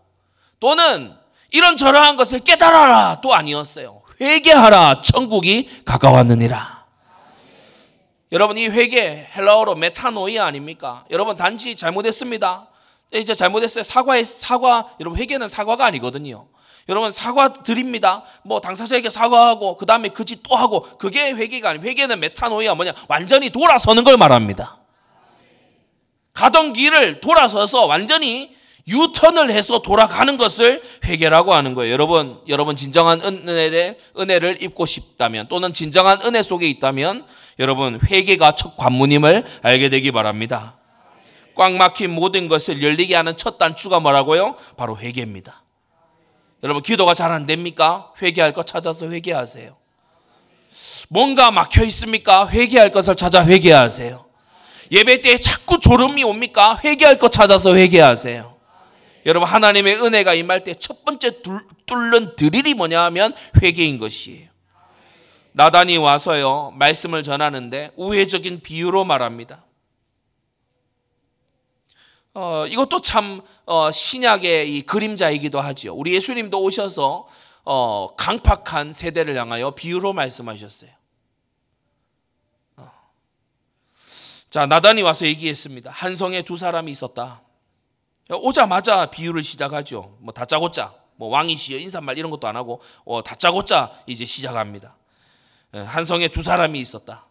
또는 0.60 1.14
이런 1.52 1.78
저러한 1.78 2.16
것을 2.16 2.42
깨달아라도 2.42 3.34
아니었어요. 3.34 4.02
회개하라 4.22 5.02
천국이 5.02 5.84
가까웠느니라. 5.86 6.83
여러분 8.34 8.58
이 8.58 8.68
회개 8.68 9.28
헬라어로 9.36 9.76
메타노이아 9.76 10.44
아닙니까? 10.44 11.06
여러분 11.12 11.38
단지 11.38 11.76
잘못했습니다. 11.76 12.68
이제 13.14 13.36
잘못했어요. 13.36 13.84
사과의 13.84 14.26
사과 14.26 14.90
여러분 15.00 15.20
회개는 15.20 15.48
사과가 15.48 15.86
아니거든요. 15.86 16.48
여러분 16.90 17.12
사과 17.12 17.54
드립니다. 17.54 18.24
뭐 18.44 18.60
당사자에게 18.60 19.12
사과하고 19.12 19.78
그 19.78 19.86
다음에 19.86 20.10
그 20.10 20.26
짓 20.26 20.42
또 20.42 20.56
하고 20.56 20.82
그게 20.98 21.32
회개가 21.32 21.70
아니에요. 21.70 21.86
회개는 21.88 22.20
메타노이아 22.20 22.74
뭐냐 22.74 22.94
완전히 23.08 23.52
돌아서는 23.52 24.04
걸 24.04 24.18
말합니다. 24.18 24.78
가던 26.34 26.74
길을 26.74 27.22
돌아서서 27.22 27.86
완전히 27.86 28.54
유턴을 28.88 29.52
해서 29.52 29.80
돌아가는 29.84 30.36
것을 30.38 30.82
회개라고 31.06 31.54
하는 31.54 31.76
거예요. 31.76 31.94
여러분, 31.94 32.42
여러분 32.50 32.76
진정한 32.76 33.22
은혜를, 33.22 33.98
은혜를 34.20 34.62
입고 34.64 34.86
싶다면 34.88 35.48
또는 35.48 35.72
진정한 35.72 36.20
은혜 36.26 36.42
속에 36.42 36.68
있다면 36.68 37.26
여러분 37.60 38.00
회개가 38.04 38.56
첫 38.56 38.76
관문임을 38.78 39.46
알게 39.62 39.90
되기 39.90 40.12
바랍니다. 40.12 40.78
꽉 41.56 41.74
막힌 41.74 42.12
모든 42.12 42.48
것을 42.48 42.82
열리게 42.82 43.16
하는 43.16 43.38
첫 43.38 43.58
단추가 43.58 44.00
뭐라고요? 44.00 44.56
바로 44.76 44.98
회개입니다. 44.98 45.64
여러분 46.64 46.82
기도가 46.82 47.14
잘 47.14 47.32
안 47.32 47.46
됩니까? 47.46 48.12
회개할 48.22 48.54
것 48.54 48.66
찾아서 48.66 49.10
회개하세요. 49.12 49.76
뭔가 51.10 51.52
막혀 51.52 51.84
있습니까? 51.86 52.48
회개할 52.48 52.92
것을 52.92 53.16
찾아 53.16 53.46
회개하세요. 53.46 54.26
예배 54.92 55.22
때 55.22 55.38
자꾸 55.38 55.80
졸음이 55.80 56.24
옵니까? 56.24 56.80
회개할 56.84 57.20
것 57.20 57.32
찾아서 57.32 57.76
회개하세요. 57.76 58.54
여러분 59.26 59.48
하나님의 59.48 60.02
은혜가 60.02 60.34
임할 60.34 60.64
때 60.64 60.74
첫 60.74 61.06
번째 61.06 61.32
뚫는 61.86 62.36
드릴이 62.36 62.74
뭐냐 62.74 63.04
하면 63.06 63.34
회개인 63.62 64.00
것이에요. 64.00 64.50
나단이 65.54 65.98
와서요 65.98 66.72
말씀을 66.72 67.24
전하는데 67.24 67.92
우회적인 67.96 68.62
비유로 68.62 69.06
말합니다. 69.06 69.64
어, 72.34 72.66
이것도 72.68 73.02
참 73.02 73.42
어, 73.66 73.92
신약의 73.92 74.76
이 74.76 74.82
그림자이기도 74.82 75.60
하지요. 75.60 75.94
우리 75.94 76.16
예수님도 76.16 76.62
오셔서 76.64 77.28
어, 77.66 78.16
강팍한 78.16 78.92
세대를 78.92 79.38
향하여 79.38 79.72
비유로 79.72 80.14
말씀하셨어요. 80.14 80.90
어. 82.78 82.92
자 84.50 84.66
나단이 84.66 85.04
와서 85.04 85.28
얘기했습니다. 85.28 85.92
한 85.92 86.16
성에 86.16 86.42
두 86.42 86.58
사람이 86.58 86.92
있었다. 86.92 87.44
오자마자 88.32 89.12
비유를 89.12 89.44
시작하죠. 89.44 90.18
뭐 90.20 90.34
다짜고짜, 90.34 90.92
뭐 91.18 91.30
왕이시여 91.30 91.78
인사말 91.78 92.18
이런 92.18 92.32
것도 92.32 92.48
안 92.48 92.56
하고 92.56 92.82
어, 93.06 93.24
다짜고짜 93.24 93.92
이제 94.08 94.26
시작합니다. 94.26 94.98
예, 95.76 95.80
한 95.80 96.06
성에 96.06 96.28
두 96.28 96.44
사람이 96.44 96.80
있었다. 96.80 97.26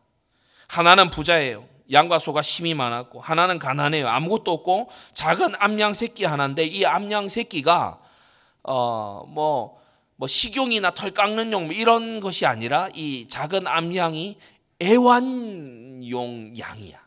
하나는 0.68 1.11
부자예요. 1.11 1.68
양과 1.90 2.18
소가 2.18 2.40
심히 2.40 2.75
많았고 2.75 3.20
하나는 3.20 3.58
가난해요. 3.58 4.08
아무것도 4.08 4.52
없고 4.52 4.90
작은 5.14 5.54
암양 5.58 5.94
새끼 5.94 6.25
하나인데 6.25 6.64
이 6.64 6.87
암양 6.87 7.28
새끼가 7.28 8.00
어 8.62 9.82
뭐 10.16 10.23
뭐 10.23 10.28
식용이나 10.28 10.92
털 10.92 11.11
깎는 11.11 11.52
용 11.52 11.62
뭐 11.62 11.73
이런 11.72 12.20
것이 12.20 12.46
아니라 12.46 12.88
이 12.94 13.26
작은 13.28 13.66
암양이 13.66 14.38
애완용 14.80 16.54
양이야. 16.58 17.02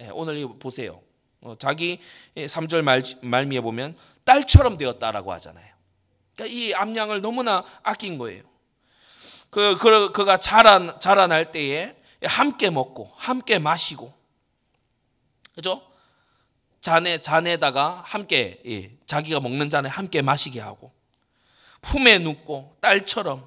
예, 0.00 0.08
오늘 0.12 0.46
보세요. 0.58 1.00
어, 1.40 1.54
자기 1.58 1.98
3절 2.36 2.82
말, 2.82 3.02
말미에 3.22 3.60
보면 3.60 3.96
딸처럼 4.24 4.76
되었다라고 4.76 5.32
하잖아요. 5.32 5.66
그러니까 6.34 6.56
이 6.56 6.74
암양을 6.74 7.20
너무나 7.20 7.64
아낀 7.82 8.18
거예요. 8.18 8.42
그, 9.50 9.76
그 9.76 10.12
그가 10.12 10.36
자란 10.36 10.98
자라날 11.00 11.52
때에 11.52 11.94
함께 12.24 12.70
먹고 12.70 13.12
함께 13.16 13.58
마시고 13.58 14.12
그죠? 15.54 15.82
잔에 16.80 17.20
잔에다가 17.20 18.02
함께 18.04 18.60
예, 18.66 18.90
자기가 19.06 19.40
먹는 19.40 19.70
잔에 19.70 19.88
함께 19.88 20.22
마시게 20.22 20.60
하고 20.60 20.92
품에 21.80 22.18
눕고 22.18 22.76
딸처럼 22.80 23.46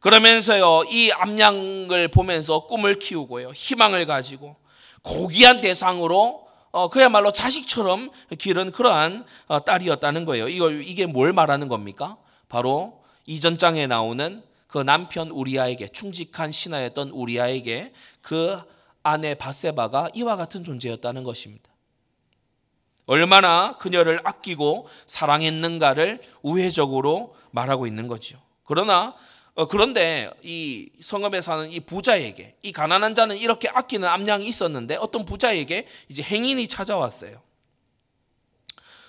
그러면서요 0.00 0.84
이 0.90 1.10
암양을 1.12 2.08
보면서 2.08 2.66
꿈을 2.66 2.94
키우고요 2.94 3.50
희망을 3.50 4.06
가지고 4.06 4.56
고귀한 5.02 5.60
대상으로 5.60 6.48
어, 6.72 6.88
그야말로 6.88 7.32
자식처럼 7.32 8.10
기른 8.38 8.70
그러한 8.70 9.24
어, 9.48 9.64
딸이었다는 9.64 10.24
거예요. 10.24 10.48
이거 10.48 10.70
이게 10.70 11.06
뭘 11.06 11.32
말하는 11.32 11.68
겁니까? 11.68 12.16
바로 12.48 13.02
이전 13.26 13.58
장에 13.58 13.86
나오는 13.86 14.42
그 14.70 14.78
남편 14.78 15.30
우리아에게 15.30 15.88
충직한 15.88 16.52
신하였던 16.52 17.10
우리아에게 17.10 17.92
그 18.22 18.56
아내 19.02 19.34
바세바가 19.34 20.10
이와 20.14 20.36
같은 20.36 20.62
존재였다는 20.62 21.24
것입니다. 21.24 21.68
얼마나 23.06 23.76
그녀를 23.78 24.20
아끼고 24.22 24.88
사랑했는가를 25.06 26.20
우회적으로 26.42 27.34
말하고 27.50 27.88
있는 27.88 28.06
거죠. 28.06 28.40
그러나 28.64 29.16
어, 29.54 29.66
그런데 29.66 30.30
이 30.42 30.88
성읍에 31.00 31.40
사는 31.40 31.68
이 31.68 31.80
부자에게 31.80 32.54
이 32.62 32.70
가난한 32.70 33.16
자는 33.16 33.36
이렇게 33.36 33.68
아끼는 33.68 34.06
암양이 34.08 34.46
있었는데 34.46 34.94
어떤 34.96 35.24
부자에게 35.24 35.88
이제 36.08 36.22
행인이 36.22 36.68
찾아왔어요. 36.68 37.42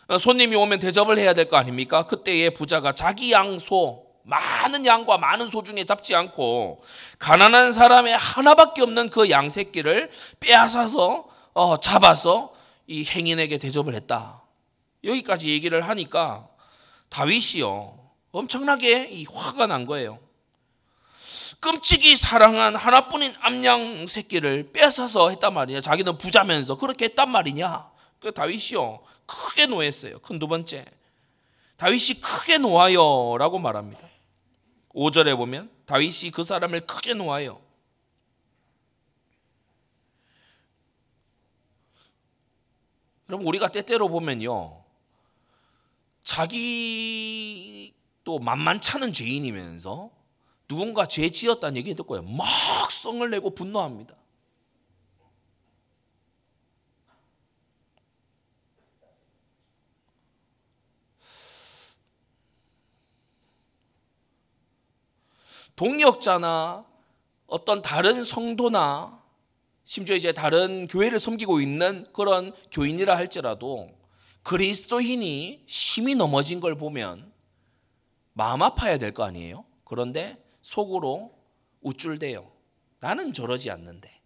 어, 0.07 0.17
손님이 0.17 0.55
오면 0.55 0.79
대접을 0.79 1.19
해야 1.19 1.35
될 1.35 1.47
거 1.47 1.57
아닙니까? 1.57 2.07
그때의 2.07 2.49
부자가 2.55 2.93
자기 2.93 3.31
양소 3.31 4.10
많은 4.31 4.85
양과 4.85 5.17
많은 5.17 5.49
소 5.49 5.61
중에 5.61 5.83
잡지 5.83 6.15
않고 6.15 6.81
가난한 7.19 7.73
사람의 7.73 8.17
하나밖에 8.17 8.81
없는 8.81 9.09
그 9.09 9.29
양 9.29 9.49
새끼를 9.49 10.09
빼앗아서 10.39 11.25
어, 11.53 11.77
잡아서 11.77 12.53
이 12.87 13.05
행인에게 13.05 13.57
대접을 13.57 13.93
했다. 13.93 14.41
여기까지 15.03 15.49
얘기를 15.49 15.81
하니까 15.87 16.47
다윗이요 17.09 17.99
엄청나게 18.31 19.09
이 19.11 19.25
화가 19.25 19.67
난 19.67 19.85
거예요. 19.85 20.17
끔찍이 21.59 22.15
사랑한 22.15 22.75
하나뿐인 22.75 23.35
암양 23.41 24.07
새끼를 24.07 24.71
뺏어서 24.71 25.29
했단 25.29 25.53
말이냐. 25.53 25.81
자기는 25.81 26.17
부자면서 26.17 26.77
그렇게 26.77 27.05
했단 27.05 27.29
말이냐. 27.29 27.91
그 28.21 28.31
다윗이요 28.31 29.01
크게 29.25 29.65
노했어요. 29.67 30.19
큰 30.19 30.39
두 30.39 30.47
번째 30.47 30.85
다윗이 31.77 32.21
크게 32.21 32.59
놓아요라고 32.59 33.59
말합니다. 33.59 34.10
5절에 34.93 35.37
보면 35.37 35.71
다윗이 35.85 36.31
그 36.31 36.43
사람을 36.43 36.85
크게 36.85 37.13
놓아요. 37.13 37.61
여러분 43.29 43.47
우리가 43.47 43.69
때때로 43.69 44.09
보면요. 44.09 44.83
자기 46.23 47.93
또 48.23 48.39
만만찮은 48.39 49.13
죄인이면서 49.13 50.11
누군가 50.67 51.05
죄 51.05 51.29
지었다는 51.29 51.77
얘기 51.77 51.95
듣고요. 51.95 52.21
막 52.23 52.91
성을 52.91 53.29
내고 53.29 53.49
분노합니다. 53.49 54.15
동역자나 65.81 66.85
어떤 67.47 67.81
다른 67.81 68.23
성도나 68.23 69.19
심지어 69.83 70.15
이제 70.15 70.31
다른 70.31 70.87
교회를 70.87 71.19
섬기고 71.19 71.59
있는 71.59 72.05
그런 72.13 72.53
교인이라 72.71 73.17
할지라도 73.17 73.89
그리스도인이 74.43 75.63
심히 75.65 76.13
넘어진 76.13 76.59
걸 76.59 76.75
보면 76.75 77.33
마음 78.33 78.61
아파야 78.61 78.99
될 78.99 79.11
거 79.11 79.23
아니에요? 79.23 79.65
그런데 79.83 80.37
속으로 80.61 81.33
우쭐대요. 81.81 82.51
나는 82.99 83.33
저러지 83.33 83.71
않는데. 83.71 84.21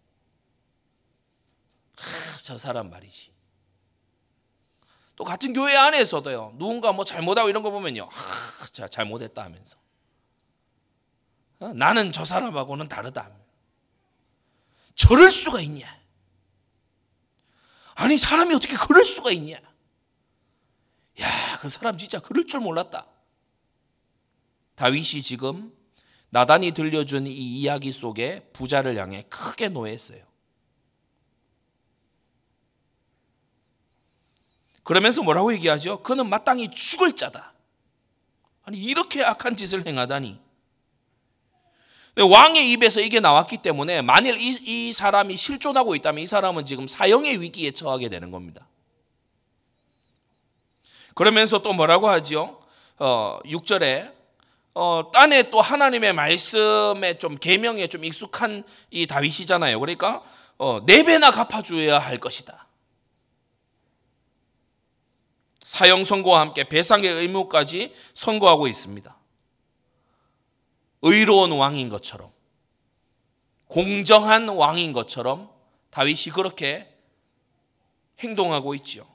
하, 1.96 2.38
저 2.42 2.58
사람 2.58 2.90
말이지. 2.90 3.32
또 5.16 5.24
같은 5.24 5.54
교회 5.54 5.74
안에서도요. 5.74 6.56
누군가 6.58 6.92
뭐 6.92 7.06
잘못하고 7.06 7.48
이런 7.48 7.62
거 7.62 7.70
보면요. 7.70 8.06
하, 8.12 8.66
자 8.72 8.86
잘못했다 8.86 9.42
하면서. 9.42 9.85
어? 11.60 11.72
나는 11.72 12.12
저 12.12 12.24
사람하고는 12.24 12.88
다르다. 12.88 13.30
저럴 14.94 15.30
수가 15.30 15.60
있냐? 15.60 15.86
아니 17.94 18.16
사람이 18.18 18.54
어떻게 18.54 18.76
그럴 18.76 19.04
수가 19.04 19.30
있냐? 19.32 19.56
야, 21.20 21.58
그 21.60 21.68
사람 21.68 21.96
진짜 21.96 22.20
그럴 22.20 22.46
줄 22.46 22.60
몰랐다. 22.60 23.06
다윗이 24.74 25.22
지금 25.22 25.74
나단이 26.30 26.72
들려준 26.72 27.26
이 27.26 27.32
이야기 27.32 27.92
속에 27.92 28.50
부자를 28.52 28.96
향해 28.96 29.22
크게 29.30 29.70
노했어요. 29.70 30.24
그러면서 34.82 35.22
뭐라고 35.22 35.52
얘기하죠? 35.54 36.02
그는 36.02 36.28
마땅히 36.28 36.70
죽을 36.70 37.16
자다. 37.16 37.54
아니 38.64 38.78
이렇게 38.78 39.24
악한 39.24 39.56
짓을 39.56 39.86
행하다니. 39.86 40.45
왕의 42.22 42.72
입에서 42.72 43.00
이게 43.00 43.20
나왔기 43.20 43.58
때문에 43.58 44.00
만일 44.00 44.38
이, 44.40 44.88
이 44.88 44.92
사람이 44.92 45.36
실존하고 45.36 45.94
있다면 45.96 46.24
이 46.24 46.26
사람은 46.26 46.64
지금 46.64 46.86
사형의 46.86 47.40
위기에 47.42 47.72
처하게 47.72 48.08
되는 48.08 48.30
겁니다. 48.30 48.66
그러면서 51.14 51.60
또 51.60 51.72
뭐라고 51.72 52.08
하죠? 52.08 52.60
어, 52.98 53.38
6절에 53.44 54.14
어, 54.74 55.10
딴에 55.12 55.44
또 55.50 55.60
하나님의 55.60 56.12
말씀에 56.12 57.16
좀 57.18 57.38
계명에 57.38 57.86
좀 57.86 58.04
익숙한 58.04 58.62
이 58.90 59.06
다윗이잖아요. 59.06 59.80
그러니까 59.80 60.22
어, 60.58 60.84
네 60.84 61.02
배나 61.02 61.30
갚아줘야 61.30 61.98
할 61.98 62.18
것이다. 62.18 62.66
사형 65.60 66.04
선고와 66.04 66.40
함께 66.40 66.64
배상의 66.64 67.10
의무까지 67.10 67.94
선고하고 68.14 68.68
있습니다. 68.68 69.15
의로운 71.08 71.52
왕인 71.52 71.88
것처럼 71.88 72.32
공정한 73.66 74.48
왕인 74.48 74.92
것처럼 74.92 75.50
다윗이 75.90 76.32
그렇게 76.34 76.92
행동하고 78.18 78.74
있죠. 78.76 79.06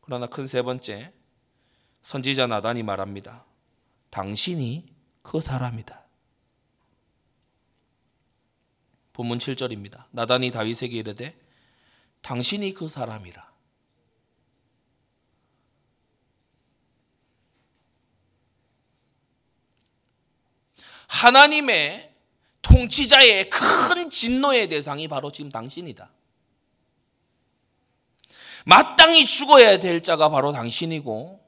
그러나 0.00 0.26
큰 0.26 0.46
세 0.46 0.62
번째 0.62 1.12
선지자 2.02 2.46
나단이 2.46 2.82
말합니다. 2.82 3.44
당신이 4.10 4.86
그 5.22 5.40
사람이다. 5.40 6.06
본문 9.12 9.38
7절입니다. 9.38 10.04
나단이 10.10 10.50
다윗에게 10.50 10.96
이르되 10.98 11.36
당신이 12.22 12.74
그 12.74 12.88
사람이라. 12.88 13.55
하나님의 21.08 22.12
통치자의 22.62 23.50
큰 23.50 24.10
진노의 24.10 24.68
대상이 24.68 25.08
바로 25.08 25.30
지금 25.30 25.50
당신이다. 25.50 26.10
마땅히 28.64 29.24
죽어야 29.24 29.78
될 29.78 30.02
자가 30.02 30.28
바로 30.28 30.52
당신이고 30.52 31.40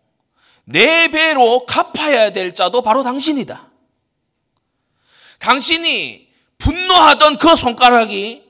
네 0.65 1.09
배로 1.09 1.67
갚아야 1.67 2.31
될 2.31 2.55
자도 2.55 2.83
바로 2.83 3.03
당신이다. 3.03 3.69
당신이 5.41 6.33
분노하던 6.59 7.39
그 7.39 7.57
손가락이 7.57 8.49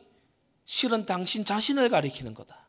실은 0.64 1.06
당신 1.06 1.44
자신을 1.44 1.88
가리키는 1.88 2.34
거다. 2.34 2.68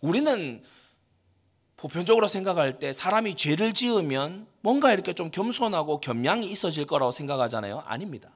우리는 0.00 0.64
보편적으로 1.82 2.28
생각할 2.28 2.78
때 2.78 2.92
사람이 2.92 3.34
죄를 3.34 3.72
지으면 3.72 4.46
뭔가 4.60 4.92
이렇게 4.92 5.14
좀 5.14 5.32
겸손하고 5.32 5.98
겸양이 5.98 6.48
있어질 6.48 6.86
거라고 6.86 7.10
생각하잖아요. 7.10 7.80
아닙니다. 7.80 8.30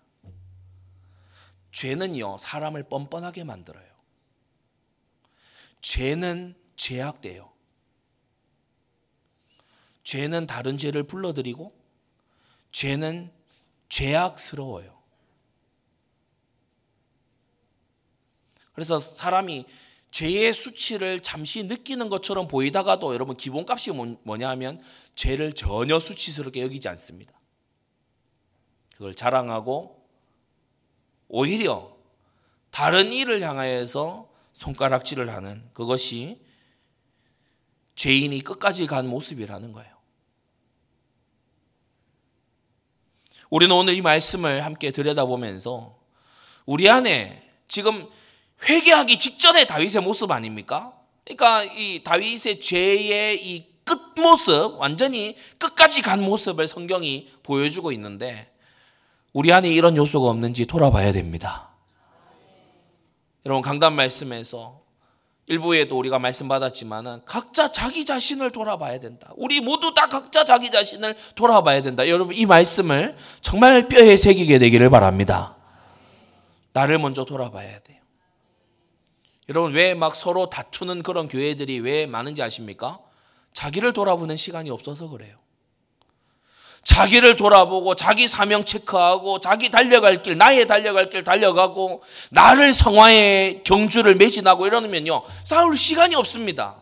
죄는요, 1.71 2.39
사람을 2.39 2.89
뻔뻔하게 2.89 3.45
만들어요. 3.45 3.87
죄는 5.81 6.57
죄악돼요. 6.75 7.53
죄는 10.03 10.49
다른 10.49 10.77
죄를 10.77 11.05
불러들이고 11.05 11.73
죄는 12.73 13.31
죄악스러워요. 13.89 15.01
그래서 18.73 18.99
사람이 18.99 19.67
죄의 20.11 20.55
수치를 20.55 21.21
잠시 21.21 21.65
느끼는 21.65 22.09
것처럼 22.09 22.49
보이다가도 22.49 23.13
여러분 23.13 23.37
기본값이 23.37 23.93
뭐냐 24.23 24.49
하면 24.51 24.81
죄를 25.15 25.53
전혀 25.53 25.99
수치스럽게 25.99 26.63
여기지 26.63 26.89
않습니다. 26.89 27.33
그걸 28.95 29.15
자랑하고 29.15 30.03
오히려 31.29 31.95
다른 32.71 33.13
일을 33.13 33.43
향하여서 33.43 34.29
손가락질을 34.53 35.31
하는 35.31 35.69
그것이 35.75 36.41
죄인이 37.95 38.41
끝까지 38.43 38.87
간 38.87 39.07
모습이라는 39.07 39.73
거예요. 39.73 39.97
우리는 43.51 43.75
오늘 43.75 43.95
이 43.95 44.03
말씀을 44.03 44.65
함께 44.65 44.91
들여다보면서 44.91 45.99
우리 46.65 46.89
안에 46.91 47.51
지금 47.69 48.09
회개하기 48.69 49.19
직전의 49.19 49.67
다윗의 49.67 50.03
모습 50.03 50.31
아닙니까? 50.31 50.93
그러니까 51.25 51.63
이 51.65 52.03
다윗의 52.05 52.61
죄의 52.61 53.47
이 53.47 53.77
끝 53.87 54.21
모습, 54.21 54.79
완전히 54.79 55.37
끝까지 55.59 56.03
간 56.03 56.23
모습을 56.23 56.67
성경이 56.67 57.31
보여주고 57.45 57.93
있는데 57.93 58.51
우리 59.33 59.53
안에 59.53 59.69
이런 59.71 59.97
요소가 59.97 60.29
없는지 60.29 60.67
돌아봐야 60.67 61.13
됩니다. 61.13 61.69
여러분 63.47 63.63
강단 63.63 63.93
말씀에서 63.95 64.81
일부에도 65.47 65.97
우리가 65.97 66.19
말씀 66.19 66.49
받았지만은 66.49 67.21
각자 67.25 67.71
자기 67.71 68.05
자신을 68.05 68.51
돌아봐야 68.51 68.99
된다. 68.99 69.33
우리 69.37 69.61
모두 69.61 69.95
다 69.95 70.09
각자 70.09 70.45
자기 70.45 70.73
자신을 70.73 71.17
돌아봐야 71.37 71.81
된다. 71.83 72.09
여러분 72.09 72.35
이 72.35 72.45
말씀을 72.45 73.17
정말 73.41 73.87
뼈에 73.87 74.17
새기게 74.17 74.59
되기를 74.59 74.91
바랍니다. 74.91 75.55
나를 76.73 76.99
먼저 76.99 77.25
돌아봐야 77.25 77.79
돼요. 77.81 77.96
여러분 79.49 79.73
왜 79.73 79.95
막 79.95 80.15
서로 80.15 80.51
다투는 80.51 81.03
그런 81.03 81.29
교회들이 81.29 81.79
왜 81.81 82.07
많은지 82.07 82.43
아십니까? 82.43 82.99
자기를 83.55 83.93
돌아보는 83.93 84.37
시간이 84.37 84.71
없어서 84.71 85.09
그래요. 85.09 85.37
자기를 86.83 87.37
돌아보고 87.37 87.97
자기 87.97 88.29
사명 88.29 88.65
체크하고 88.65 89.41
자기 89.41 89.71
달려갈 89.71 90.23
길, 90.23 90.37
나의 90.37 90.67
달려갈 90.69 91.11
길 91.11 91.25
달려가고 91.25 92.03
나를 92.31 92.73
성화의 92.73 93.65
경주를 93.65 94.15
매진하고 94.15 94.67
이러면요. 94.67 95.23
싸울 95.43 95.77
시간이 95.77 96.15
없습니다. 96.15 96.81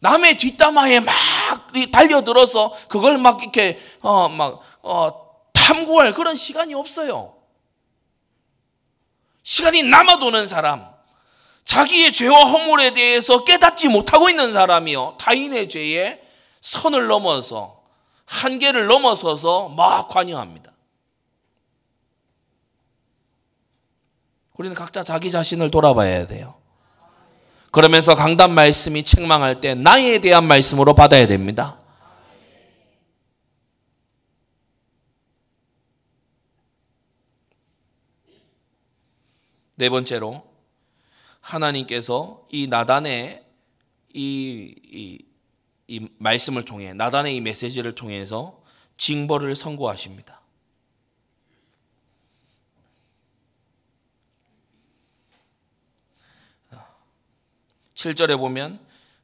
남의 0.00 0.38
뒷담화에 0.38 1.00
막 1.00 1.14
달려들어서 1.92 2.72
그걸 2.88 3.18
막 3.18 3.42
이렇게 3.42 3.78
어막 4.00 4.60
어, 4.82 5.30
탐구할 5.52 6.12
그런 6.14 6.34
시간이 6.34 6.74
없어요. 6.74 7.36
시간이 9.42 9.84
남아 9.84 10.18
도는 10.18 10.46
사람, 10.46 10.88
자기의 11.64 12.12
죄와 12.12 12.44
허물에 12.44 12.94
대해서 12.94 13.44
깨닫지 13.44 13.88
못하고 13.88 14.28
있는 14.28 14.52
사람이요. 14.52 15.16
타인의 15.18 15.68
죄에 15.68 16.20
선을 16.60 17.06
넘어서 17.06 17.82
한계를 18.26 18.86
넘어서서 18.86 19.68
막 19.70 20.08
관여합니다. 20.08 20.72
우리는 24.56 24.74
각자 24.76 25.02
자기 25.02 25.30
자신을 25.30 25.70
돌아봐야 25.70 26.26
돼요. 26.26 26.56
그러면서 27.70 28.14
강단 28.14 28.52
말씀이 28.52 29.04
책망할 29.04 29.60
때 29.60 29.74
나에 29.74 30.18
대한 30.18 30.46
말씀으로 30.46 30.94
받아야 30.94 31.26
됩니다. 31.26 31.78
네 39.76 39.88
번째로 39.88 40.49
하나님께서 41.54 42.46
이 42.50 42.66
나단의 42.66 43.44
이, 44.14 44.74
이 44.92 45.30
이 45.90 46.08
말씀을 46.18 46.64
통해 46.64 46.94
나단의 46.94 47.34
이 47.34 47.40
메시지를 47.40 47.96
통해서 47.96 48.62
징벌을 48.96 49.56
선고하십니다. 49.56 50.40
7절에 57.94 58.38
보면 58.38 58.78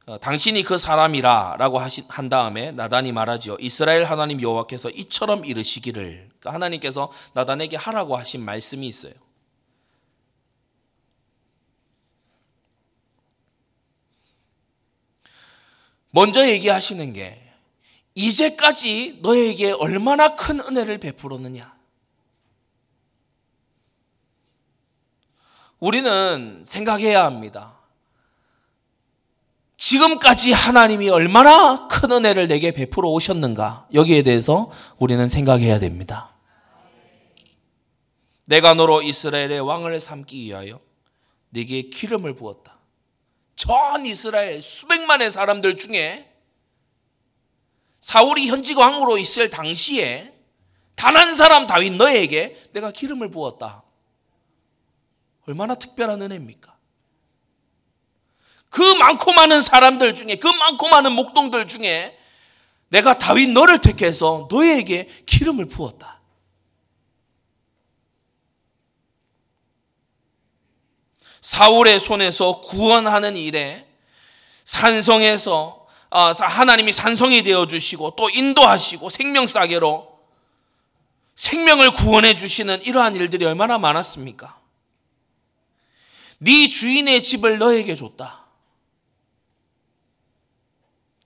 어, 0.07 0.19
당신이 0.19 0.63
그 0.63 0.77
사람이라라고 0.77 1.79
한 2.09 2.29
다음에 2.29 2.71
나단이 2.73 3.13
말하지요. 3.13 3.55
이스라엘 3.61 4.03
하나님 4.03 4.41
여호와께서 4.41 4.89
이처럼 4.89 5.45
이르시기를 5.45 6.27
그러니까 6.27 6.53
하나님께서 6.53 7.09
나단에게 7.33 7.77
하라고 7.77 8.17
하신 8.17 8.43
말씀이 8.43 8.85
있어요. 8.85 9.13
먼저 16.11 16.47
얘기하시는 16.47 17.13
게 17.13 17.41
이제까지 18.15 19.19
너에게 19.21 19.71
얼마나 19.71 20.35
큰 20.35 20.59
은혜를 20.59 20.97
베풀었느냐. 20.97 21.75
우리는 25.79 26.63
생각해야 26.65 27.23
합니다. 27.23 27.77
지금까지 29.77 30.51
하나님이 30.51 31.09
얼마나 31.09 31.87
큰 31.87 32.11
은혜를 32.11 32.47
내게 32.47 32.71
베풀어 32.71 33.09
오셨는가. 33.09 33.87
여기에 33.93 34.23
대해서 34.23 34.71
우리는 34.97 35.27
생각해야 35.27 35.77
됩니다. 35.77 36.31
내가 38.45 38.73
너로 38.73 39.03
이스라엘의 39.03 39.59
왕을 39.59 39.99
삼기 39.99 40.41
위하여 40.45 40.79
네게 41.49 41.89
기름을 41.89 42.33
부었다. 42.33 42.76
전 43.57 44.05
이스라엘 44.05 44.61
수백만의 44.61 45.31
사람들 45.31 45.75
중에 45.75 46.31
사울이 47.99 48.47
현직 48.47 48.77
왕으로 48.77 49.17
있을 49.17 49.49
당시에 49.49 50.33
단 50.95 51.15
한 51.15 51.35
사람 51.35 51.67
다윗 51.67 51.93
너에게 51.93 52.69
내가 52.73 52.91
기름을 52.91 53.29
부었다. 53.29 53.83
얼마나 55.47 55.75
특별한 55.75 56.21
은혜입니까? 56.21 56.75
그 58.69 58.81
많고 58.95 59.31
많은 59.33 59.61
사람들 59.61 60.13
중에 60.13 60.35
그 60.37 60.47
많고 60.47 60.89
많은 60.89 61.11
목동들 61.13 61.67
중에 61.67 62.17
내가 62.89 63.17
다윗 63.17 63.49
너를 63.49 63.79
택해서 63.79 64.47
너에게 64.51 65.07
기름을 65.25 65.65
부었다. 65.65 66.16
사울의 71.47 72.01
손에서 72.01 72.59
구원하는 72.59 73.37
일에 73.37 73.87
산성에서 74.65 75.87
아, 76.09 76.33
하나님이 76.33 76.91
산성이 76.91 77.41
되어 77.41 77.67
주시고 77.67 78.15
또 78.17 78.29
인도하시고 78.29 79.09
생명싸개로 79.09 80.19
생명을 81.37 81.91
구원해 81.91 82.35
주시는 82.35 82.81
이러한 82.83 83.15
일들이 83.15 83.45
얼마나 83.45 83.77
많았습니까? 83.77 84.59
네 86.39 86.67
주인의 86.67 87.23
집을 87.23 87.59
너에게 87.59 87.95
줬다. 87.95 88.45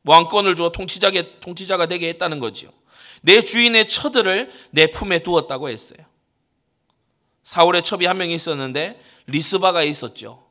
왕권을 0.04 0.56
주어 0.56 0.72
통치자게, 0.72 1.40
통치자가 1.40 1.88
되게 1.88 2.10
했다는 2.10 2.40
거지요. 2.40 2.70
네 3.24 3.44
주인의 3.44 3.88
처들을 3.88 4.52
네 4.70 4.92
품에 4.92 5.24
두었다고 5.24 5.70
했어요. 5.70 6.11
사울의 7.44 7.84
첩이 7.84 8.06
한 8.06 8.18
명이 8.18 8.34
있었는데 8.34 9.00
리스바가 9.28 9.84
있었죠. 9.84 10.44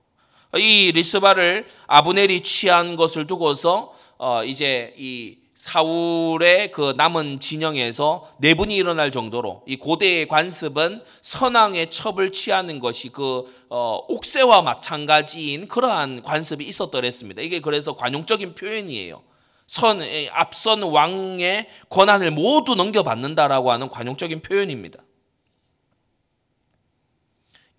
이 0.56 0.92
리스바를 0.92 1.66
아브넬이 1.86 2.42
취한 2.42 2.96
것을 2.96 3.26
두고서 3.26 3.94
어 4.18 4.44
이제 4.44 4.94
이 4.98 5.38
사울의 5.60 6.72
그 6.72 6.94
남은 6.96 7.38
진영에서 7.38 8.26
내분이 8.38 8.74
일어날 8.74 9.10
정도로 9.10 9.62
이 9.66 9.76
고대의 9.76 10.26
관습은 10.26 11.02
선왕의 11.20 11.90
첩을 11.90 12.32
취하는 12.32 12.80
것이 12.80 13.10
그 13.10 13.44
어, 13.68 14.00
옥새와 14.08 14.62
마찬가지인 14.62 15.68
그러한 15.68 16.22
관습이 16.22 16.64
있었더랬습니다. 16.64 17.42
이게 17.42 17.60
그래서 17.60 17.94
관용적인 17.94 18.54
표현이에요. 18.54 19.22
선 19.66 20.00
앞선 20.32 20.82
왕의 20.82 21.68
권한을 21.90 22.30
모두 22.30 22.74
넘겨받는다라고 22.74 23.70
하는 23.70 23.90
관용적인 23.90 24.40
표현입니다. 24.40 25.00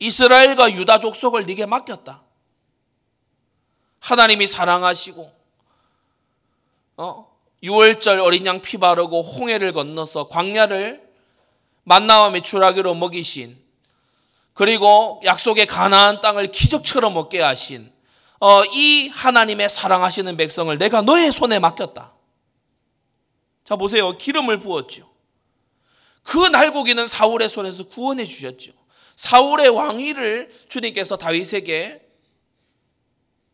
이스라엘과 0.02 0.72
유다 0.74 1.00
족속을 1.00 1.46
네게 1.46 1.68
맡겼다. 1.68 2.24
하나님이 4.00 4.48
사랑하시고 4.48 5.32
어? 6.98 7.38
6월절 7.62 8.24
어린 8.24 8.46
양 8.48 8.62
피 8.64 8.78
바르고 8.78 9.22
홍해를 9.22 9.74
건너서 9.74 10.28
광야를 10.28 11.08
만나와 11.84 12.32
메추라기로 12.32 12.96
먹이신 12.96 13.56
그리고 14.56 15.22
약속의 15.24 15.68
가나안 15.68 16.20
땅을 16.22 16.48
기적처럼 16.48 17.14
먹게 17.14 17.40
하신 17.42 17.92
어, 18.40 18.64
이 18.66 19.08
하나님의 19.10 19.70
사랑하시는 19.70 20.36
백성을 20.36 20.76
내가 20.80 21.04
너의 21.04 21.32
손에 21.32 21.60
맡겼다. 21.60 22.12
자 23.64 23.76
보세요. 23.76 24.18
기름을 24.18 24.58
부었죠. 24.58 25.08
그 26.24 26.38
날고기는 26.48 27.06
사울의 27.06 27.50
손에서 27.50 27.84
구원해 27.84 28.26
주셨죠. 28.26 28.81
사울의 29.22 29.70
왕위를 29.70 30.52
주님께서 30.68 31.16
다윗에게 31.16 32.02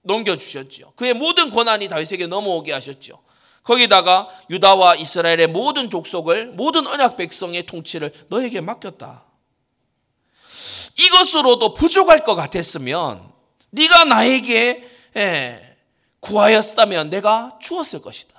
넘겨주셨죠. 0.04 0.94
그의 0.96 1.14
모든 1.14 1.50
고난이 1.50 1.90
다윗에게 1.90 2.28
넘어오게 2.28 2.72
하셨죠. 2.72 3.22
거기다가 3.64 4.30
유다와 4.50 4.96
이스라엘의 4.96 5.48
모든 5.48 5.90
족속을 5.90 6.54
모든 6.54 6.88
언약 6.88 7.18
백성의 7.18 7.66
통치를 7.66 8.14
너에게 8.30 8.62
맡겼다. 8.62 9.26
이것으로도 10.98 11.74
부족할 11.74 12.24
것 12.24 12.36
같았으면 12.36 13.30
네가 13.72 14.06
나에게 14.06 14.90
예, 15.18 15.78
구하였다면 16.22 17.10
내가 17.10 17.60
주었을 17.62 18.02
것이다. 18.02 18.37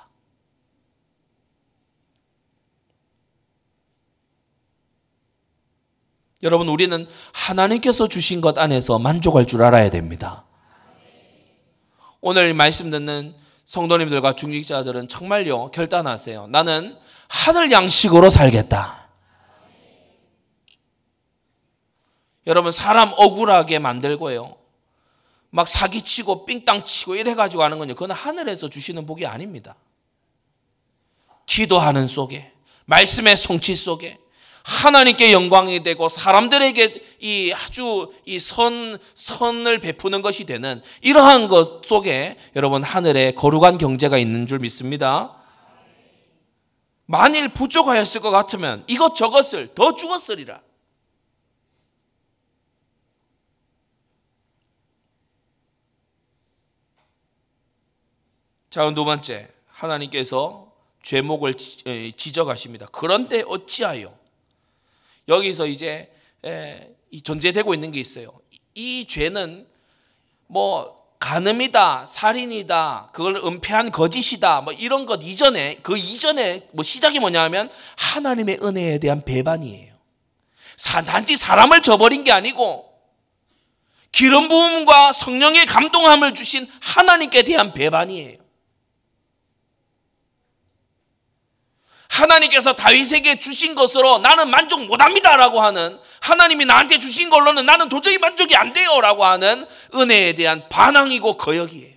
여러분 6.42 6.68
우리는 6.68 7.07
하나님께서 7.33 8.07
주신 8.07 8.40
것 8.40 8.59
안에서 8.59 8.98
만족할 8.98 9.46
줄 9.46 9.62
알아야 9.62 9.90
됩니다. 9.90 10.44
오늘 12.20 12.55
말씀 12.55 12.90
듣는 12.90 13.35
성도님들과 13.64 14.35
중직자들은 14.35 15.09
정말요 15.09 15.70
결단하세요. 15.72 16.46
나는 16.48 16.96
하늘 17.29 17.70
양식으로 17.70 18.31
살겠다. 18.31 19.09
여러분 22.46 22.72
사람 22.72 23.12
억울하게 23.16 23.79
만들고요. 23.79 24.57
막 25.51 25.68
사기치고 25.68 26.46
삥땅치고 26.46 27.16
이래가지고 27.16 27.62
하는 27.62 27.79
건요. 27.79 27.94
그건 27.94 28.12
하늘에서 28.12 28.68
주시는 28.68 29.07
복이 29.07 29.27
아닙니다. 29.27 29.77
기도하는 31.46 32.07
속에 32.07 32.53
말씀의 32.87 33.37
성취 33.37 33.74
속에 33.74 34.18
하나님께 34.64 35.33
영광이 35.33 35.83
되고 35.83 36.09
사람들에게 36.09 37.03
이 37.21 37.53
아주 37.53 38.12
이 38.25 38.38
선, 38.38 38.99
선을 39.14 39.79
베푸는 39.79 40.23
것이 40.23 40.44
되는 40.44 40.83
이러한 41.01 41.49
것 41.49 41.87
속에 41.87 42.37
여러분 42.57 42.83
하늘에 42.83 43.33
거룩한 43.33 43.79
경제가 43.79 44.18
있는 44.18 44.47
줄 44.47 44.59
믿습니다. 44.59 45.35
만일 47.07 47.49
부족하였을 47.49 48.21
것 48.21 48.31
같으면 48.31 48.85
이것 48.87 49.14
저것을 49.14 49.75
더 49.75 49.94
주었으리라. 49.94 50.61
자, 58.71 58.94
두 58.94 59.05
번째. 59.05 59.49
하나님께서 59.68 60.73
죄목을 61.03 61.55
지적하십니다. 61.55 62.88
그런데 62.92 63.42
어찌하여 63.47 64.17
여기서 65.29 65.67
이제 65.67 66.11
전제되고 67.23 67.75
있는 67.75 67.93
게 67.93 68.01
있어요. 68.01 68.33
이 68.75 69.07
죄는 69.07 69.67
뭐 70.47 70.97
간음이다, 71.19 72.07
살인이다, 72.07 73.11
그걸 73.12 73.37
은폐한 73.37 73.91
거짓이다, 73.91 74.61
뭐 74.61 74.73
이런 74.73 75.05
것 75.05 75.21
이전에 75.23 75.79
그 75.83 75.99
이전에 75.99 76.69
뭐 76.73 76.85
시작이 76.85 77.19
뭐냐면 77.19 77.69
하나님의 77.97 78.61
은혜에 78.62 78.99
대한 78.99 79.25
배반이에요. 79.25 79.95
단지 81.07 81.37
사람을 81.37 81.83
저버린 81.83 82.23
게 82.23 82.31
아니고 82.31 82.88
기름 84.12 84.49
부음과 84.49 85.12
성령의 85.12 85.67
감동함을 85.67 86.35
주신 86.35 86.67
하나님께 86.81 87.43
대한 87.43 87.75
배반이에요. 87.75 88.38
하나님께서 92.18 92.74
다윗에게 92.74 93.38
주신 93.38 93.74
것으로 93.74 94.18
나는 94.18 94.50
만족 94.50 94.85
못합니다라고 94.87 95.61
하는 95.61 95.98
하나님이 96.20 96.64
나한테 96.64 96.98
주신 96.98 97.31
걸로는 97.31 97.64
나는 97.64 97.88
도저히 97.88 98.18
만족이 98.18 98.57
안 98.57 98.72
돼요라고 98.72 99.24
하는 99.24 99.66
은혜에 99.94 100.35
대한 100.35 100.68
반항이고 100.68 101.37
거역이에요. 101.37 101.96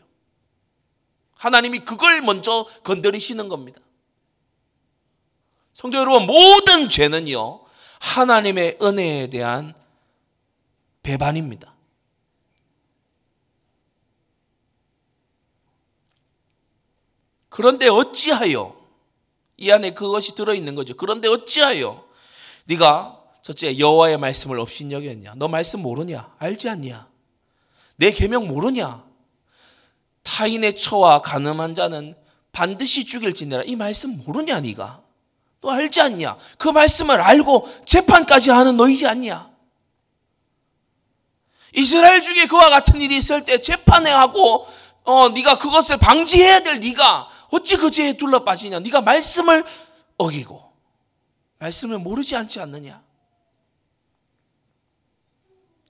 하나님이 1.36 1.80
그걸 1.80 2.22
먼저 2.22 2.68
건드리시는 2.84 3.50
겁니다. 3.50 3.82
성도 5.74 5.98
여러분 5.98 6.28
모든 6.28 6.88
죄는요 6.88 7.62
하나님의 8.00 8.78
은혜에 8.82 9.28
대한 9.28 9.74
배반입니다. 11.02 11.74
그런데 17.50 17.88
어찌하여 17.88 18.81
이 19.62 19.72
안에 19.72 19.92
그것이 19.92 20.34
들어 20.34 20.56
있는 20.56 20.74
거죠. 20.74 20.96
그런데 20.96 21.28
어찌하여 21.28 22.04
네가 22.66 23.22
첫째 23.44 23.78
여호와의 23.78 24.18
말씀을 24.18 24.60
없인 24.60 24.92
여겼냐? 24.92 25.36
너 25.38 25.48
말씀 25.48 25.84
모르냐? 25.84 26.34
알지 26.40 26.68
않냐? 26.68 27.08
내 27.98 28.12
계명 28.12 28.48
모르냐? 28.48 29.06
타인의 30.24 30.76
처와 30.76 31.22
가늠한 31.22 31.76
자는 31.76 32.16
반드시 32.52 33.06
죽일지니라. 33.06 33.62
이 33.66 33.76
말씀 33.76 34.18
모르냐 34.26 34.62
네가? 34.62 35.04
너 35.62 35.70
알지 35.70 36.02
않냐? 36.02 36.38
그 36.58 36.70
말씀을 36.70 37.22
알고 37.22 37.70
재판까지 37.86 38.50
하는 38.50 38.78
너이지 38.78 39.06
않냐? 39.06 39.48
이스라엘 41.76 42.24
중에 42.24 42.48
그와 42.48 42.72
같은 42.72 43.00
일이 43.00 43.16
있을 43.16 43.46
때 43.46 43.62
재판에 43.62 44.10
하고 44.10 44.68
어 45.04 45.30
네가 45.30 45.60
그것을 45.60 45.98
방지해야 45.98 46.62
될 46.62 46.80
네가 46.80 47.31
어찌 47.52 47.78
그 47.78 47.92
죄에 47.92 48.14
둘러 48.14 48.44
빠지냐? 48.44 48.80
네가 48.80 49.02
말씀을 49.02 49.64
어기고 50.18 50.72
말씀을 51.60 52.00
모르지 52.00 52.36
않지 52.36 52.60
않느냐? 52.60 53.04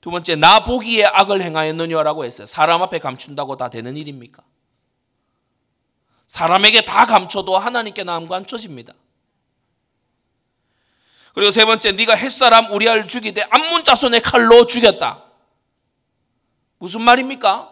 두 0.02 0.10
번째 0.10 0.36
나 0.36 0.66
보기에 0.66 1.06
악을 1.06 1.42
행하였느냐라고 1.42 2.26
했어요. 2.26 2.48
사람 2.48 2.82
앞에 2.82 2.98
감춘다고 3.00 3.56
다 3.56 3.70
되는 3.70 3.96
일입니까? 3.96 4.44
사람에게 6.26 6.86
다 6.86 7.06
감춰도 7.06 7.58
하나님께는 7.58 8.12
안 8.12 8.28
감춰집니다. 8.28 8.94
그리고 11.34 11.52
세 11.52 11.66
번째 11.66 11.92
네가 11.92 12.16
햇사람 12.16 12.72
우리아를 12.72 13.08
죽이되 13.08 13.44
암문 13.44 13.84
자손의 13.84 14.22
칼로 14.22 14.66
죽였다. 14.66 15.24
무슨 16.80 17.02
말입니까? 17.04 17.71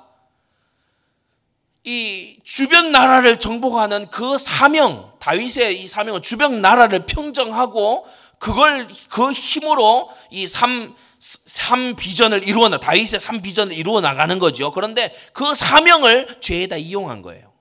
이 1.84 2.40
주변 2.44 2.92
나라를 2.92 3.40
정복하는 3.40 4.10
그 4.10 4.38
사명, 4.38 5.14
다윗의 5.20 5.82
이 5.82 5.88
사명은 5.88 6.22
주변 6.22 6.62
나라를 6.62 7.06
평정하고 7.06 8.06
그걸 8.38 8.88
그 9.10 9.32
힘으로 9.32 10.10
이 10.30 10.48
삼, 10.48 10.96
삼 11.20 11.96
비전을 11.96 12.48
이루어 12.48 12.70
나, 12.70 12.80
다윗의 12.80 13.20
삼 13.20 13.42
비전을 13.42 13.74
이루어 13.74 14.02
나가는 14.02 14.38
거죠. 14.40 14.72
그런데 14.72 15.14
그 15.34 15.56
사명을 15.56 16.40
죄에다 16.42 16.78
이용한 16.78 17.22
거예요. 17.22 17.52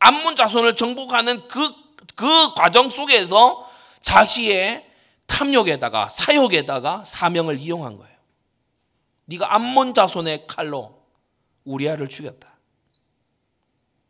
암문 0.00 0.36
자손을 0.36 0.76
정복하는 0.76 1.46
그, 1.48 1.74
그 2.14 2.54
과정 2.54 2.90
속에서 2.90 3.68
자기의 4.00 4.84
탐욕에다가 5.26 6.08
사욕에다가 6.08 7.04
사명을 7.04 7.58
이용한 7.60 7.96
거예요. 7.96 8.16
네가 9.26 9.54
암몬 9.54 9.94
자손의 9.94 10.46
칼로 10.46 11.02
우리아를 11.64 12.08
죽였다. 12.08 12.57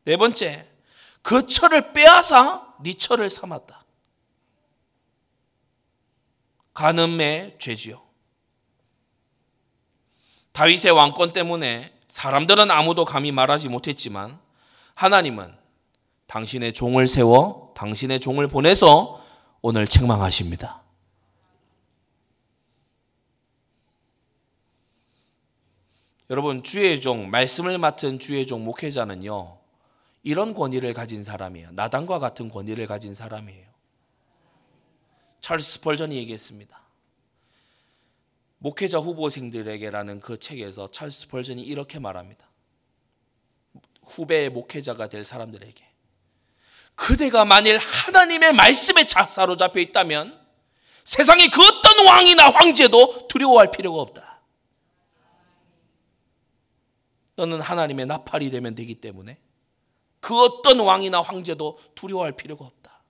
네 0.09 0.17
번째, 0.17 0.67
그 1.21 1.47
철을 1.47 1.93
빼앗아 1.93 2.77
네 2.83 2.95
철을 2.95 3.29
삼았다. 3.29 3.85
간음의 6.73 7.57
죄지요. 7.59 8.01
다윗의 10.53 10.93
왕권 10.93 11.35
때문에 11.35 11.93
사람들은 12.09 12.71
아무도 12.71 13.05
감히 13.05 13.33
말하지 13.33 13.69
못했지만 13.69 14.41
하나님은 14.95 15.55
당신의 16.27 16.73
종을 16.73 17.07
세워 17.07 17.75
당신의 17.77 18.21
종을 18.21 18.49
보내서 18.49 19.23
오늘 19.61 19.87
책망하십니다. 19.87 20.85
여러분 26.31 26.63
주의 26.63 26.99
종 26.99 27.29
말씀을 27.29 27.77
맡은 27.77 28.19
주의 28.19 28.47
종 28.47 28.65
목회자는요 28.65 29.58
이런 30.23 30.55
권위를 30.55 30.95
가진 30.95 31.23
사람이에요. 31.23 31.71
나단과 31.73 32.19
같은 32.19 32.49
권위를 32.49 32.87
가진 32.87 33.15
사람이에요. 33.15 33.69
찰스 35.41 35.81
펄전이 35.81 36.17
얘기했습니다. 36.17 36.81
목회자 38.59 38.99
후보생들에게라는 38.99 40.21
그 40.21 40.39
책에서 40.39 40.91
찰스 40.91 41.29
펄전이 41.29 41.63
이렇게 41.63 41.99
말합니다. 41.99 42.47
후배의 44.03 44.51
목회자가 44.51 45.09
될 45.09 45.25
사람들에게 45.25 45.87
그대가 46.97 47.45
만일 47.45 47.79
하나님의 47.79 48.55
말씀에 48.55 49.05
사로잡혀 49.05 49.79
있다면 49.81 50.39
세상의 51.05 51.49
그 51.51 51.63
어떤 51.63 52.07
왕이나 52.07 52.51
황제도 52.51 53.29
두려워할 53.29 53.71
필요가 53.71 54.03
없다. 54.03 54.41
너는 57.37 57.61
하나님의 57.61 58.07
나팔이 58.07 58.51
되면 58.51 58.75
되기 58.75 58.97
때문에 58.97 59.39
그 60.21 60.35
어떤 60.43 60.81
왕이나 60.81 61.21
황제도 61.23 61.79
두려워할 61.95 62.33
필요가 62.33 62.65
없다. 62.65 63.03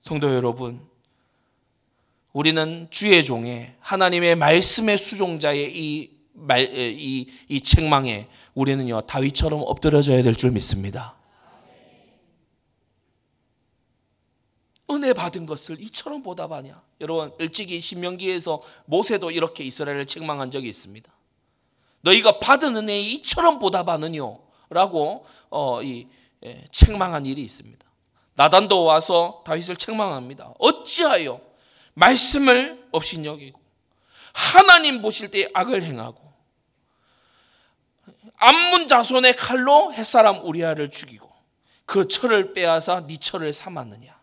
성도 0.00 0.34
여러분, 0.34 0.80
우리는 2.32 2.86
주의 2.90 3.24
종의 3.24 3.76
하나님의 3.80 4.36
말씀의 4.36 4.98
수종자의 4.98 5.70
이 5.76 6.10
말, 6.32 6.62
이, 6.62 7.28
이 7.48 7.60
책망에 7.60 8.28
우리는요, 8.54 9.02
다윗처럼 9.02 9.60
엎드려져야 9.62 10.22
될 10.22 10.34
줄 10.34 10.52
믿습니다. 10.52 11.16
은혜 14.90 15.12
받은 15.12 15.46
것을 15.46 15.80
이처럼 15.82 16.22
보답하냐? 16.22 16.82
여러분, 17.00 17.32
일찍이 17.38 17.78
신명기에서 17.80 18.62
모세도 18.86 19.30
이렇게 19.30 19.62
이스라엘을 19.64 20.06
책망한 20.06 20.50
적이 20.50 20.68
있습니다. 20.68 21.12
너희가 22.02 22.38
받은 22.38 22.76
은혜에 22.76 23.00
이처럼 23.00 23.58
보답하느뇨? 23.58 24.40
라고, 24.70 25.26
어, 25.50 25.82
이, 25.82 26.06
예, 26.44 26.64
책망한 26.70 27.26
일이 27.26 27.42
있습니다. 27.42 27.84
나단도 28.34 28.84
와서 28.84 29.42
다윗을 29.44 29.76
책망합니다. 29.76 30.54
어찌하여 30.58 31.40
말씀을 31.94 32.88
없인 32.92 33.24
여기고 33.24 33.60
하나님 34.32 35.02
보실 35.02 35.30
때 35.30 35.50
악을 35.52 35.82
행하고 35.82 36.30
암문 38.36 38.88
자손의 38.88 39.36
칼로 39.36 39.92
햇사람 39.92 40.44
우리아를 40.46 40.90
죽이고 40.90 41.30
그 41.84 42.08
철을 42.08 42.52
빼앗아 42.52 43.06
네 43.06 43.16
철을 43.18 43.52
삼았느냐. 43.52 44.18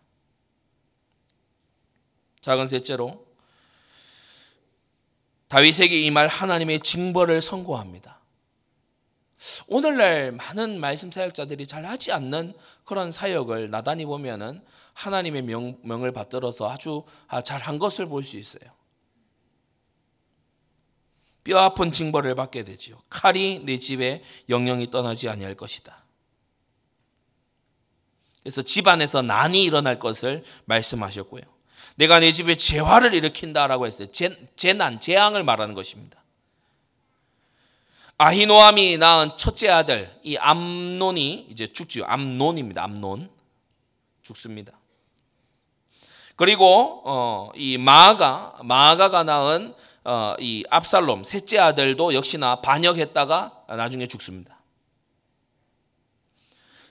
작은 2.42 2.68
셋째로 2.68 3.27
다윗에게 5.48 6.00
이말 6.02 6.28
하나님의 6.28 6.82
징벌을 6.82 7.42
선고합니다. 7.42 8.20
오늘날 9.68 10.32
많은 10.32 10.80
말씀 10.80 11.12
사역자들이 11.12 11.68
잘 11.68 11.86
하지 11.86 12.12
않는 12.12 12.54
그런 12.84 13.12
사역을 13.12 13.70
나단히 13.70 14.06
보면은 14.06 14.64
하나님의 14.94 15.44
명, 15.44 15.78
명을 15.84 16.12
받들어서 16.12 16.70
아주 16.70 17.04
아, 17.28 17.42
잘한 17.42 17.78
것을 17.80 18.08
볼 18.08 18.24
수 18.24 18.36
있어요. 18.38 18.78
뼈 21.44 21.60
아픈 21.60 21.94
징벌을 21.94 22.36
받게 22.36 22.64
되지요. 22.66 23.02
칼이 23.10 23.62
내 23.64 23.80
집에 23.80 24.22
영영이 24.50 24.92
떠나지 24.92 25.30
아니할 25.30 25.56
것이다. 25.56 26.04
그래서 28.42 28.62
집안에서 28.62 29.22
난이 29.22 29.64
일어날 29.64 29.98
것을 29.98 30.44
말씀하셨고요. 30.66 31.44
내가 31.98 32.20
내 32.20 32.32
집에 32.32 32.56
재화를 32.56 33.16
일으킨다라고 33.16 33.88
했어요. 33.88 34.12
재, 34.12 34.36
재난, 34.56 35.00
재앙을 35.00 35.44
말하는 35.44 35.74
것입니다. 35.74 36.24
아히노함이 38.20 38.98
낳은 38.98 39.32
첫째 39.38 39.70
아들 39.70 40.12
이 40.24 40.38
암논이 40.38 41.48
이제 41.50 41.68
죽지요. 41.72 42.06
암논입니다. 42.06 42.84
암논 42.84 43.30
죽습니다. 44.22 44.74
그리고 46.36 47.02
어, 47.04 47.52
이 47.56 47.78
마아가 47.80 48.56
마아가가 48.64 49.24
낳은 49.24 49.74
어, 50.04 50.36
이 50.40 50.64
압살롬 50.70 51.24
셋째 51.24 51.58
아들도 51.58 52.14
역시나 52.14 52.62
반역했다가 52.62 53.66
나중에 53.70 54.08
죽습니다. 54.08 54.57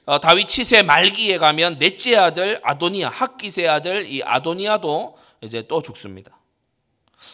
어, 0.06 0.20
다윗 0.20 0.46
치세 0.46 0.82
말기에 0.82 1.38
가면 1.38 1.78
넷째 1.80 2.16
아들 2.16 2.60
아도니아 2.62 3.08
학기세 3.08 3.66
아들 3.66 4.06
이 4.06 4.22
아도니아도 4.22 5.18
이제 5.42 5.66
또 5.66 5.82
죽습니다. 5.82 6.38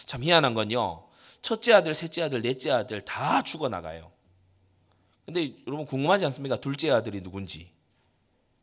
참 0.07 0.23
희한한 0.23 0.55
건요. 0.55 1.07
첫째 1.43 1.73
아들, 1.73 1.93
셋째 1.93 2.23
아들, 2.23 2.41
넷째 2.41 2.71
아들 2.71 3.01
다 3.01 3.43
죽어 3.43 3.69
나가요. 3.69 4.11
근데 5.25 5.53
여러분 5.67 5.85
궁금하지 5.85 6.25
않습니까? 6.25 6.57
둘째 6.57 6.89
아들이 6.89 7.21
누군지. 7.21 7.71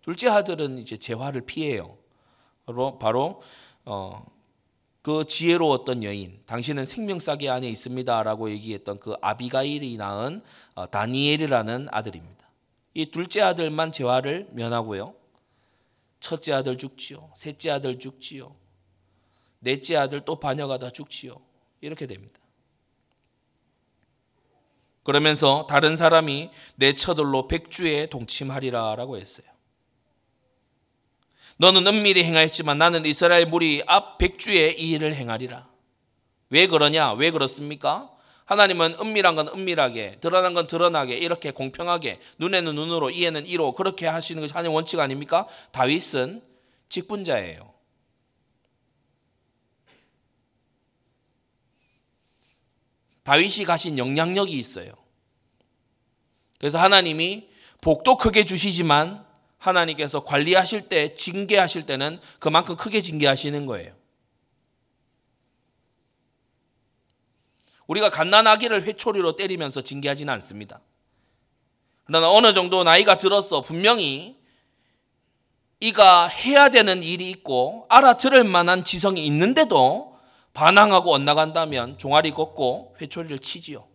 둘째 0.02 0.28
아들은 0.28 0.78
이제 0.78 0.96
재화를 0.96 1.42
피해요. 1.42 1.96
바로 2.66 2.98
바로 2.98 3.42
어, 3.84 4.26
그 5.02 5.24
지혜로웠던 5.24 6.02
여인, 6.02 6.42
당신은 6.46 6.84
생명싸개 6.84 7.48
안에 7.48 7.68
있습니다라고 7.68 8.50
얘기했던 8.50 8.98
그 8.98 9.14
아비가일이 9.20 9.96
낳은 9.96 10.42
어, 10.74 10.90
다니엘이라는 10.90 11.88
아들입니다. 11.90 12.39
이 12.94 13.06
둘째 13.06 13.40
아들만 13.40 13.92
재화를 13.92 14.48
면하고요. 14.52 15.14
첫째 16.18 16.52
아들 16.52 16.76
죽지요. 16.76 17.32
셋째 17.36 17.70
아들 17.70 17.98
죽지요. 17.98 18.54
넷째 19.60 19.96
아들 19.96 20.24
또 20.24 20.40
반역하다 20.40 20.90
죽지요. 20.90 21.40
이렇게 21.80 22.06
됩니다. 22.06 22.38
그러면서 25.02 25.66
다른 25.68 25.96
사람이 25.96 26.50
내 26.76 26.92
처들로 26.92 27.48
백주에 27.48 28.06
동침하리라라고 28.06 29.16
했어요. 29.16 29.46
너는 31.56 31.86
은밀히 31.86 32.24
행하였지만 32.24 32.78
나는 32.78 33.04
이스라엘 33.04 33.46
무리 33.46 33.82
앞 33.86 34.18
백주에 34.18 34.76
이 34.78 34.92
일을 34.92 35.14
행하리라. 35.14 35.68
왜 36.50 36.66
그러냐? 36.66 37.12
왜 37.12 37.30
그렇습니까? 37.30 38.09
하나님은 38.50 38.96
은밀한 39.00 39.36
건 39.36 39.46
은밀하게, 39.46 40.16
드러난 40.20 40.54
건 40.54 40.66
드러나게, 40.66 41.16
이렇게 41.16 41.52
공평하게, 41.52 42.18
눈에는 42.38 42.74
눈으로, 42.74 43.10
이에는 43.10 43.46
이로, 43.46 43.72
그렇게 43.74 44.08
하시는 44.08 44.42
것이 44.42 44.52
하나님 44.52 44.72
원칙 44.74 44.98
아닙니까? 44.98 45.46
다윗은 45.70 46.42
직분자예요. 46.88 47.72
다윗이 53.22 53.64
가신 53.66 53.98
영향력이 53.98 54.52
있어요. 54.58 54.94
그래서 56.58 56.78
하나님이 56.78 57.48
복도 57.80 58.16
크게 58.16 58.44
주시지만 58.44 59.24
하나님께서 59.58 60.24
관리하실 60.24 60.88
때, 60.88 61.14
징계하실 61.14 61.86
때는 61.86 62.18
그만큼 62.40 62.74
크게 62.74 63.00
징계하시는 63.00 63.66
거예요. 63.66 63.99
우리가 67.90 68.08
갓난아기를 68.10 68.84
회초리로 68.84 69.34
때리면서 69.34 69.80
징계하지는 69.80 70.32
않습니다. 70.34 70.80
그러나 72.04 72.30
어느 72.30 72.52
정도 72.52 72.84
나이가 72.84 73.18
들었어 73.18 73.62
분명히 73.62 74.36
이가 75.80 76.28
해야 76.28 76.68
되는 76.68 77.02
일이 77.02 77.30
있고 77.30 77.86
알아들을 77.88 78.44
만한 78.44 78.84
지성이 78.84 79.26
있는데도 79.26 80.16
반항하고 80.52 81.12
엇나간다면 81.12 81.98
종아리 81.98 82.30
걷고 82.30 82.96
회초리를 83.00 83.40
치지요. 83.40 83.88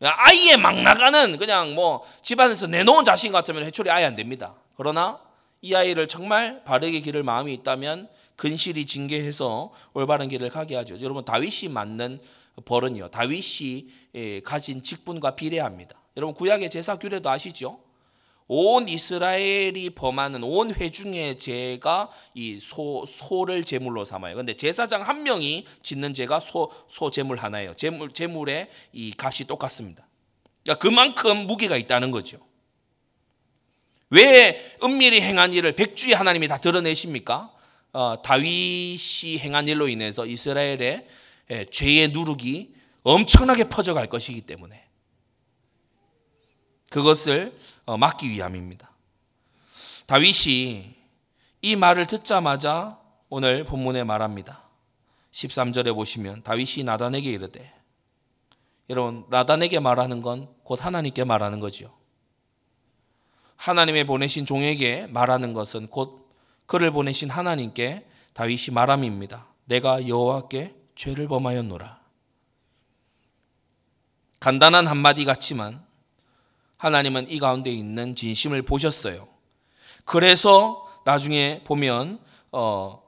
아예 0.00 0.56
막 0.56 0.80
나가는 0.80 1.36
그냥 1.38 1.76
뭐 1.76 2.02
집안에서 2.22 2.66
내놓은 2.66 3.04
자신 3.04 3.30
같으면 3.30 3.64
회초리 3.64 3.88
아예 3.90 4.04
안 4.04 4.16
됩니다. 4.16 4.54
그러나 4.76 5.20
이 5.60 5.74
아이를 5.74 6.06
정말 6.06 6.62
바르게 6.64 7.00
기를 7.00 7.22
마음이 7.22 7.52
있다면 7.54 8.08
근실이 8.36 8.86
징계해서 8.86 9.72
올바른 9.94 10.28
길을 10.28 10.50
가게 10.50 10.76
하죠. 10.76 11.00
여러분 11.00 11.24
다윗이 11.24 11.72
맞는 11.72 12.20
벌은요. 12.64 13.10
다윗이 13.10 13.88
예, 14.14 14.40
가진 14.40 14.82
직분과 14.82 15.36
비례합니다. 15.36 16.00
여러분 16.16 16.34
구약의 16.34 16.70
제사 16.70 16.96
규례도 16.96 17.28
아시죠? 17.28 17.80
온 18.50 18.88
이스라엘이 18.88 19.90
범하는 19.90 20.42
온 20.42 20.74
회중의 20.74 21.36
죄가 21.36 22.10
이 22.34 22.58
소, 22.60 23.04
소를 23.06 23.62
제물로 23.62 24.06
삼아요. 24.06 24.36
근데 24.36 24.54
제사장 24.54 25.02
한 25.06 25.22
명이 25.22 25.66
짓는 25.82 26.14
죄가 26.14 26.40
소, 26.40 26.72
소 26.88 27.10
제물 27.10 27.36
하나예요. 27.36 27.74
제물, 27.74 28.10
제물의 28.12 28.70
이 28.94 29.12
값이 29.18 29.46
똑같습니다. 29.46 30.08
그러니까 30.64 30.82
그만큼 30.82 31.46
무게가 31.46 31.76
있다는 31.76 32.10
거죠. 32.10 32.38
왜 34.10 34.76
은밀히 34.82 35.20
행한 35.20 35.52
일을 35.52 35.72
백주에 35.72 36.14
하나님이 36.14 36.48
다 36.48 36.58
드러내십니까? 36.58 37.52
어, 37.92 38.22
다윗이 38.22 39.38
행한 39.38 39.68
일로 39.68 39.88
인해서 39.88 40.26
이스라엘의 40.26 41.06
예, 41.50 41.64
죄의 41.64 42.08
누룩이 42.08 42.74
엄청나게 43.02 43.64
퍼져갈 43.68 44.06
것이기 44.06 44.42
때문에 44.42 44.84
그것을 46.90 47.58
어, 47.86 47.96
막기 47.96 48.28
위함입니다. 48.30 48.90
다윗이 50.06 50.94
이 51.62 51.76
말을 51.76 52.06
듣자마자 52.06 52.98
오늘 53.30 53.64
본문에 53.64 54.04
말합니다. 54.04 54.62
13절에 55.32 55.94
보시면 55.94 56.42
다윗이 56.42 56.84
나단에게 56.84 57.30
이르되 57.30 57.72
여러분 58.90 59.24
나단에게 59.28 59.80
말하는 59.80 60.22
건 60.22 60.58
곧 60.68 60.84
하나님께 60.84 61.24
말하는 61.24 61.60
거지요. 61.60 61.90
하나님의 63.58 64.04
보내신 64.04 64.46
종에게 64.46 65.08
말하는 65.08 65.52
것은 65.52 65.88
곧 65.88 66.32
그를 66.66 66.90
보내신 66.90 67.28
하나님께 67.28 68.06
다윗이 68.32 68.72
말함입니다. 68.72 69.46
내가 69.64 70.08
여호와께 70.08 70.74
죄를 70.94 71.28
범하였노라. 71.28 71.98
간단한 74.40 74.86
한마디 74.86 75.24
같지만 75.24 75.84
하나님은 76.76 77.28
이 77.28 77.38
가운데 77.40 77.70
있는 77.70 78.14
진심을 78.14 78.62
보셨어요. 78.62 79.28
그래서 80.04 80.88
나중에 81.04 81.62
보면 81.64 82.20
어, 82.52 83.02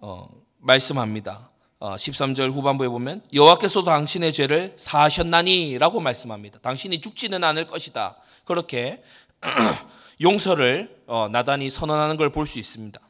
어, 0.00 0.28
말씀합니다. 0.58 1.50
어, 1.78 1.94
13절 1.96 2.52
후반부에 2.52 2.88
보면 2.88 3.22
여호와께서도 3.32 3.86
당신의 3.86 4.32
죄를 4.32 4.74
사하셨나니라고 4.76 6.00
말씀합니다. 6.00 6.58
당신이 6.60 7.00
죽지는 7.00 7.42
않을 7.44 7.66
것이다. 7.66 8.16
그렇게 8.44 9.02
용서를 10.20 11.02
어, 11.06 11.28
나단이 11.30 11.70
선언하는 11.70 12.16
걸 12.16 12.30
볼 12.30 12.46
수 12.46 12.58
있습니다. 12.58 13.00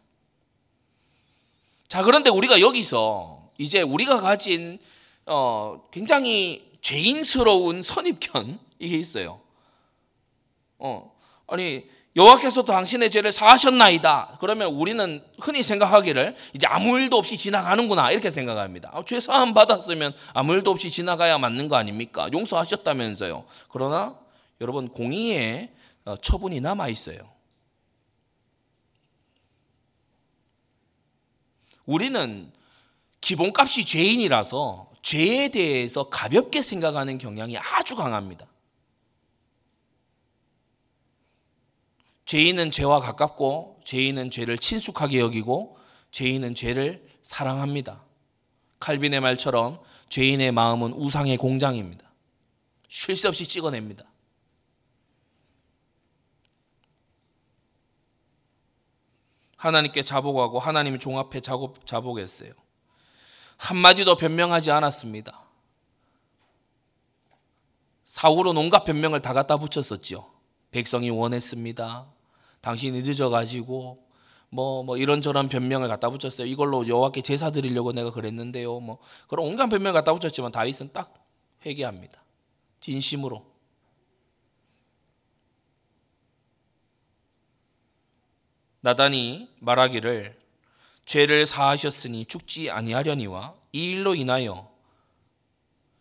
자, 1.88 2.02
그런데 2.02 2.30
우리가 2.30 2.60
여기서 2.60 3.50
이제 3.58 3.82
우리가 3.82 4.20
가진 4.20 4.78
어, 5.24 5.82
굉장히 5.92 6.70
죄인스러운 6.80 7.82
선입견 7.82 8.58
이게 8.78 8.96
있어요. 8.96 9.40
어, 10.78 11.12
아니 11.46 11.84
여호와께서 12.16 12.64
당신의 12.64 13.10
죄를 13.10 13.30
사하셨나이다. 13.30 14.38
그러면 14.40 14.68
우리는 14.74 15.22
흔히 15.38 15.62
생각하기를 15.62 16.34
이제 16.54 16.66
아무 16.66 16.98
일도 16.98 17.16
없이 17.18 17.36
지나가는구나 17.36 18.10
이렇게 18.10 18.30
생각합니다. 18.30 18.90
아, 18.94 19.02
죄 19.04 19.20
사함 19.20 19.52
받았으면 19.52 20.14
아무 20.32 20.54
일도 20.54 20.70
없이 20.70 20.90
지나가야 20.90 21.38
맞는 21.38 21.68
거 21.68 21.76
아닙니까? 21.76 22.28
용서하셨다면서요. 22.32 23.44
그러나 23.68 24.18
여러분 24.62 24.88
공의의 24.88 25.68
어, 25.68 25.75
처분이 26.14 26.60
남아 26.60 26.88
있어요. 26.88 27.18
우리는 31.84 32.52
기본값이 33.20 33.84
죄인이라서 33.84 34.92
죄에 35.02 35.48
대해서 35.48 36.08
가볍게 36.08 36.62
생각하는 36.62 37.18
경향이 37.18 37.58
아주 37.58 37.96
강합니다. 37.96 38.46
죄인은 42.24 42.72
죄와 42.72 43.00
가깝고 43.00 43.80
죄인은 43.84 44.30
죄를 44.30 44.58
친숙하게 44.58 45.20
여기고 45.20 45.78
죄인은 46.10 46.54
죄를 46.54 47.08
사랑합니다. 47.22 48.04
칼빈의 48.80 49.20
말처럼 49.20 49.80
죄인의 50.08 50.52
마음은 50.52 50.92
우상의 50.92 51.36
공장입니다. 51.36 52.12
쉴 52.88 53.16
새 53.16 53.28
없이 53.28 53.46
찍어냅니다. 53.46 54.04
하나님께 59.56 60.02
자복하고 60.02 60.58
하나님의 60.58 61.00
종합해 61.00 61.40
자복했어요. 61.84 62.52
한마디도 63.56 64.16
변명하지 64.16 64.70
않았습니다. 64.70 65.42
사후로 68.04 68.50
온갖 68.50 68.84
변명을 68.84 69.20
다 69.20 69.32
갖다 69.32 69.56
붙였었죠. 69.56 70.30
백성이 70.70 71.10
원했습니다. 71.10 72.06
당신이 72.60 73.02
늦어가지고 73.02 74.06
뭐, 74.50 74.82
뭐 74.84 74.96
이런저런 74.96 75.48
변명을 75.48 75.88
갖다 75.88 76.10
붙였어요. 76.10 76.46
이걸로 76.46 76.86
여호와께 76.86 77.22
제사 77.22 77.50
드리려고 77.50 77.92
내가 77.92 78.12
그랬는데요. 78.12 78.80
뭐 78.80 78.98
그런 79.28 79.46
온갖 79.46 79.66
변명을 79.66 79.92
갖다 79.92 80.12
붙였지만 80.14 80.52
다윗은 80.52 80.90
딱 80.92 81.14
회개합니다. 81.64 82.22
진심으로. 82.80 83.55
나단이 88.86 89.48
말하기를 89.58 90.38
죄를 91.06 91.44
사하셨으니 91.44 92.24
죽지 92.26 92.70
아니하려니와 92.70 93.52
이 93.72 93.90
일로 93.90 94.14
인하여 94.14 94.70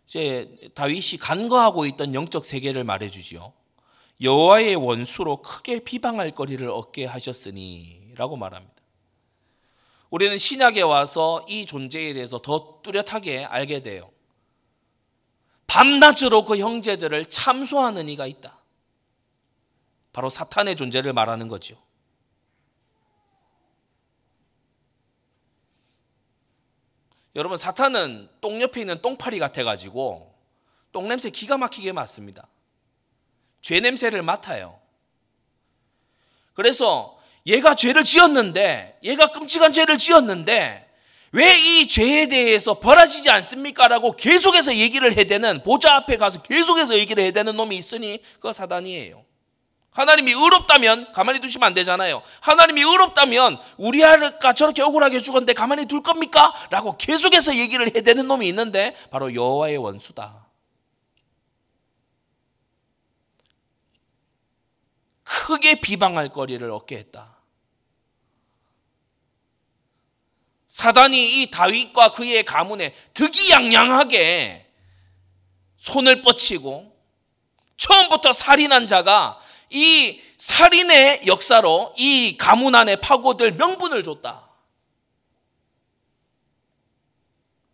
이제 0.08 0.56
다윗이 0.76 1.18
간과하고 1.20 1.88
있던 1.88 2.14
영적 2.14 2.46
세계를 2.46 2.84
말해 2.84 3.10
주지요. 3.10 3.54
여호와의 4.22 4.76
원수로 4.76 5.42
크게 5.42 5.80
비방할 5.80 6.30
거리를 6.30 6.70
얻게 6.70 7.06
하셨으니라고 7.06 8.38
말합니다. 8.38 8.76
우리는 10.12 10.38
신약에 10.38 10.84
와서 10.84 11.44
이 11.50 11.66
존재에 11.66 12.14
대해서 12.14 12.40
더 12.40 12.82
뚜렷하게 12.84 13.46
알게 13.46 13.82
돼요. 13.82 14.12
밤낮으로 15.66 16.46
그 16.46 16.60
형제들을 16.60 17.26
참소하는 17.26 18.10
이가 18.10 18.28
있다. 18.28 18.60
바로 20.14 20.30
사탄의 20.30 20.76
존재를 20.76 21.14
말하는 21.14 21.48
거죠. 21.48 21.84
여러분 27.36 27.58
사탄은 27.58 28.30
똥 28.40 28.62
옆에 28.62 28.82
있는 28.82 29.02
똥파리 29.02 29.40
같아가지고 29.40 30.34
똥 30.92 31.08
냄새 31.10 31.30
기가 31.30 31.58
막히게 31.58 31.92
맡습니다. 31.92 32.48
죄 33.62 33.80
냄새를 33.80 34.22
맡아요. 34.22 34.80
그래서 36.54 37.20
얘가 37.46 37.76
죄를 37.76 38.04
지었는데, 38.04 39.00
얘가 39.04 39.32
끔찍한 39.32 39.74
죄를 39.74 39.98
지었는데, 39.98 40.90
왜 41.32 41.54
이 41.58 41.88
죄에 41.90 42.28
대해서 42.28 42.80
벌어지지 42.80 43.30
않습니까? 43.30 43.90
라고 43.90 44.16
계속해서 44.16 44.76
얘기를 44.76 45.12
해야 45.14 45.26
되는, 45.26 45.62
보좌 45.64 45.96
앞에 45.96 46.16
가서 46.16 46.42
계속해서 46.42 46.98
얘기를 46.98 47.22
해야 47.22 47.32
되는 47.32 47.58
놈이 47.58 47.76
있으니, 47.76 48.22
그거 48.36 48.54
사단이에요. 48.54 49.25
하나님이 49.96 50.34
의롭다면 50.34 51.14
가만히 51.14 51.40
두시면 51.40 51.68
안 51.68 51.74
되잖아요. 51.74 52.22
하나님이 52.42 52.82
의롭다면 52.82 53.58
우리 53.78 54.04
아가 54.04 54.52
저렇게 54.52 54.82
억울하게 54.82 55.22
죽었는데 55.22 55.54
가만히 55.54 55.86
둘 55.86 56.04
겁니까? 56.04 56.54
라고 56.70 56.98
계속해서 56.98 57.56
얘기를 57.56 57.94
해야 57.94 58.04
되는 58.04 58.28
놈이 58.28 58.46
있는데, 58.50 58.94
바로 59.10 59.34
여호와의 59.34 59.78
원수다. 59.78 60.48
크게 65.24 65.80
비방할 65.80 66.30
거리를 66.30 66.70
얻게 66.72 66.98
했다. 66.98 67.38
사단이 70.68 71.42
이 71.42 71.52
다윗과 71.52 72.12
그의 72.12 72.44
가문에 72.44 72.94
득이양양하게 73.14 74.70
손을 75.78 76.22
뻗치고 76.22 76.94
처음부터 77.78 78.34
살인한 78.34 78.88
자가 78.88 79.40
이 79.70 80.22
살인의 80.38 81.28
역사로 81.28 81.94
이 81.98 82.38
가문 82.38 82.76
안에 82.76 82.98
파고들 82.98 83.54
명분을 83.54 84.04
줬다. 84.04 84.50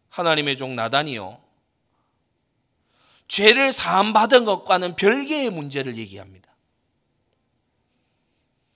하나님의 0.10 0.58
종 0.58 0.76
나단이요. 0.76 1.42
죄를 3.28 3.72
사함받은 3.72 4.46
것과는 4.46 4.96
별개의 4.96 5.50
문제를 5.50 5.98
얘기합니다. 5.98 6.52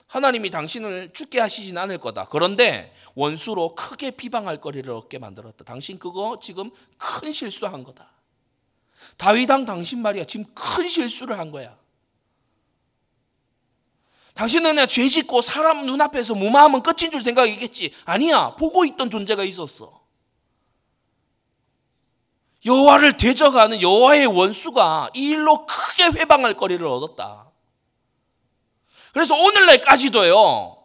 하나님이 0.07 0.49
당신을 0.49 1.11
죽게 1.11 1.41
하시진 1.41 1.77
않을 1.77 1.97
거다. 1.97 2.29
그런데 2.29 2.95
원수로 3.15 3.75
크게 3.75 4.11
비방할 4.11 4.61
거리를 4.61 4.89
얻게 4.93 5.19
만들었다. 5.19 5.65
당신 5.65 5.99
그거 5.99 6.39
지금 6.41 6.71
큰 6.97 7.33
실수한 7.33 7.83
거다. 7.83 8.09
다윗왕 9.17 9.65
당신 9.65 10.01
말이야. 10.01 10.23
지금 10.23 10.45
큰 10.53 10.87
실수를 10.87 11.37
한 11.37 11.51
거야. 11.51 11.77
당신은 14.35 14.71
그냥 14.71 14.87
죄 14.87 15.07
짓고 15.07 15.41
사람 15.41 15.85
눈앞에서 15.85 16.35
무마하면 16.35 16.83
끝인 16.83 17.09
줄 17.09 17.23
생각이겠지. 17.23 17.93
아니야. 18.03 18.55
보고 18.55 18.85
있던 18.85 19.09
존재가 19.09 19.43
있었어. 19.45 20.01
여호와를 22.65 23.15
대적하는 23.17 23.81
여호와의 23.81 24.25
원수가 24.25 25.11
이 25.13 25.27
일로 25.29 25.65
크게 25.65 26.19
회방할 26.19 26.57
거리를 26.57 26.85
얻었다. 26.85 27.49
그래서 29.13 29.35
오늘날까지도요. 29.35 30.83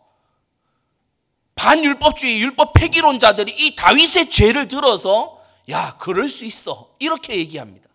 반율법주의 1.57 2.41
율법 2.43 2.75
폐기론자들이 2.75 3.51
이 3.51 3.75
다윗의 3.75 4.31
죄를 4.31 4.69
들어서 4.69 5.43
야 5.71 5.97
그럴 5.99 6.29
수 6.29 6.45
있어 6.45 6.95
이렇게 7.01 7.37
얘기합니다. 7.37 7.89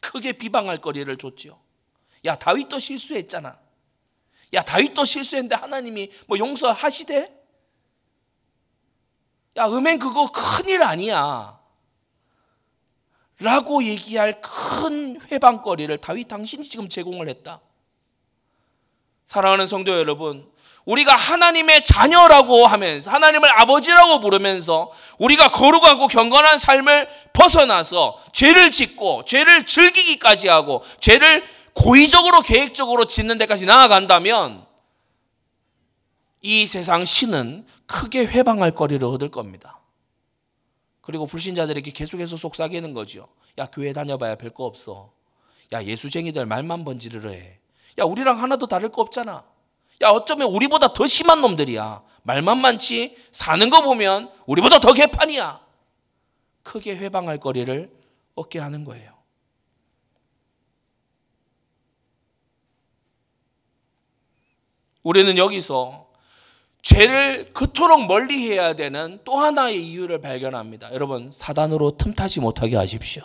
크게 0.00 0.32
비방할 0.32 0.82
거리를 0.82 1.16
줬지요. 1.16 1.58
야 2.26 2.36
다윗도 2.36 2.78
실수했잖아. 2.78 3.63
야 4.52 4.62
다윗도 4.62 5.04
실수했는데 5.04 5.56
하나님이 5.56 6.10
뭐 6.26 6.38
용서하시대? 6.38 7.32
야 9.56 9.66
음행 9.66 9.98
그거 9.98 10.30
큰일 10.30 10.82
아니야. 10.82 11.58
라고 13.40 13.82
얘기할 13.82 14.40
큰 14.40 15.20
회방거리를 15.30 15.96
다윗 15.98 16.28
당신이 16.28 16.64
지금 16.64 16.88
제공을 16.88 17.28
했다. 17.28 17.60
사랑하는 19.24 19.66
성도 19.66 19.92
여러분, 19.92 20.50
우리가 20.84 21.14
하나님의 21.14 21.82
자녀라고 21.82 22.66
하면서 22.66 23.10
하나님을 23.10 23.48
아버지라고 23.60 24.20
부르면서 24.20 24.90
우리가 25.18 25.50
거룩하고 25.50 26.08
경건한 26.08 26.58
삶을 26.58 27.08
벗어나서 27.32 28.22
죄를 28.32 28.70
짓고 28.70 29.24
죄를 29.24 29.64
즐기기까지 29.64 30.48
하고 30.48 30.84
죄를 31.00 31.42
고의적으로 31.74 32.40
계획적으로 32.40 33.04
짓는 33.06 33.38
데까지 33.38 33.66
나아간다면 33.66 34.66
이 36.40 36.66
세상 36.66 37.04
신은 37.04 37.66
크게 37.86 38.26
회방할 38.26 38.74
거리를 38.74 39.06
얻을 39.06 39.30
겁니다. 39.30 39.80
그리고 41.00 41.26
불신자들에게 41.26 41.90
계속해서 41.90 42.36
속삭이는 42.36 42.92
거죠. 42.94 43.28
야 43.58 43.66
교회 43.66 43.92
다녀봐야 43.92 44.36
별 44.36 44.50
거 44.52 44.64
없어. 44.64 45.12
야 45.72 45.82
예수쟁이들 45.84 46.46
말만 46.46 46.84
번지르르 46.84 47.30
해. 47.30 47.58
야, 47.98 48.04
우리랑 48.04 48.42
하나도 48.42 48.66
다를 48.66 48.88
거 48.90 49.02
없잖아. 49.02 49.44
야, 50.02 50.08
어쩌면 50.08 50.48
우리보다 50.48 50.92
더 50.92 51.06
심한 51.06 51.40
놈들이야. 51.40 52.02
말만 52.24 52.60
많지, 52.60 53.16
사는 53.30 53.70
거 53.70 53.82
보면 53.82 54.30
우리보다 54.46 54.80
더 54.80 54.92
개판이야. 54.92 55.60
크게 56.64 56.96
회방할 56.96 57.38
거리를 57.38 57.90
얻게 58.34 58.58
하는 58.58 58.82
거예요. 58.84 59.13
우리는 65.04 65.38
여기서 65.38 66.10
죄를 66.82 67.52
그토록 67.52 68.06
멀리 68.06 68.50
해야 68.50 68.74
되는 68.74 69.20
또 69.24 69.36
하나의 69.36 69.86
이유를 69.86 70.20
발견합니다. 70.20 70.92
여러분, 70.92 71.30
사단으로 71.30 71.96
틈타지 71.96 72.40
못하게 72.40 72.76
하십시오. 72.76 73.22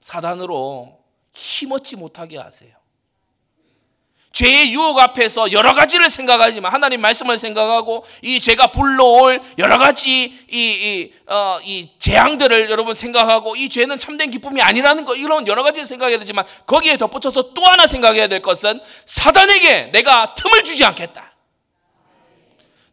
사단으로 0.00 0.98
힘없지 1.32 1.96
못하게 1.96 2.38
하세요. 2.38 2.81
죄의 4.32 4.72
유혹 4.72 4.98
앞에서 4.98 5.52
여러 5.52 5.74
가지를 5.74 6.08
생각하지만 6.10 6.72
하나님 6.72 7.00
말씀을 7.00 7.38
생각하고 7.38 8.04
이 8.22 8.40
죄가 8.40 8.68
불러올 8.68 9.40
여러 9.58 9.78
가지 9.78 10.24
이, 10.24 10.32
이, 10.50 11.12
어, 11.26 11.58
이 11.62 11.90
재앙들을 11.98 12.70
여러분 12.70 12.94
생각하고 12.94 13.56
이 13.56 13.68
죄는 13.68 13.98
참된 13.98 14.30
기쁨이 14.30 14.62
아니라는 14.62 15.04
거 15.04 15.14
이런 15.14 15.46
여러 15.46 15.62
가지를 15.62 15.86
생각해야 15.86 16.18
되지만 16.18 16.44
거기에 16.66 16.96
덧붙여서 16.96 17.52
또 17.54 17.62
하나 17.62 17.86
생각해야 17.86 18.28
될 18.28 18.40
것은 18.40 18.80
사단에게 19.06 19.90
내가 19.92 20.34
틈을 20.34 20.64
주지 20.64 20.84
않겠다. 20.84 21.32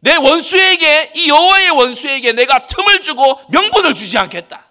내 0.00 0.16
원수에게 0.16 1.12
이 1.14 1.28
여호와의 1.28 1.70
원수에게 1.70 2.32
내가 2.32 2.66
틈을 2.66 3.02
주고 3.02 3.40
명분을 3.48 3.94
주지 3.94 4.16
않겠다. 4.18 4.69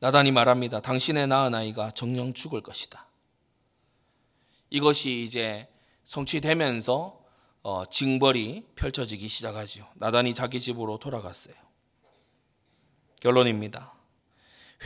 나단이 0.00 0.32
말합니다. 0.32 0.80
당신의 0.80 1.26
낳은 1.26 1.54
아이가 1.54 1.90
정령 1.90 2.32
죽을 2.32 2.62
것이다. 2.62 3.06
이것이 4.70 5.22
이제 5.22 5.68
성취되면서 6.04 7.20
어, 7.62 7.84
징벌이 7.84 8.66
펼쳐지기 8.74 9.28
시작하죠. 9.28 9.86
나단이 9.96 10.34
자기 10.34 10.58
집으로 10.58 10.98
돌아갔어요. 10.98 11.54
결론입니다. 13.20 13.92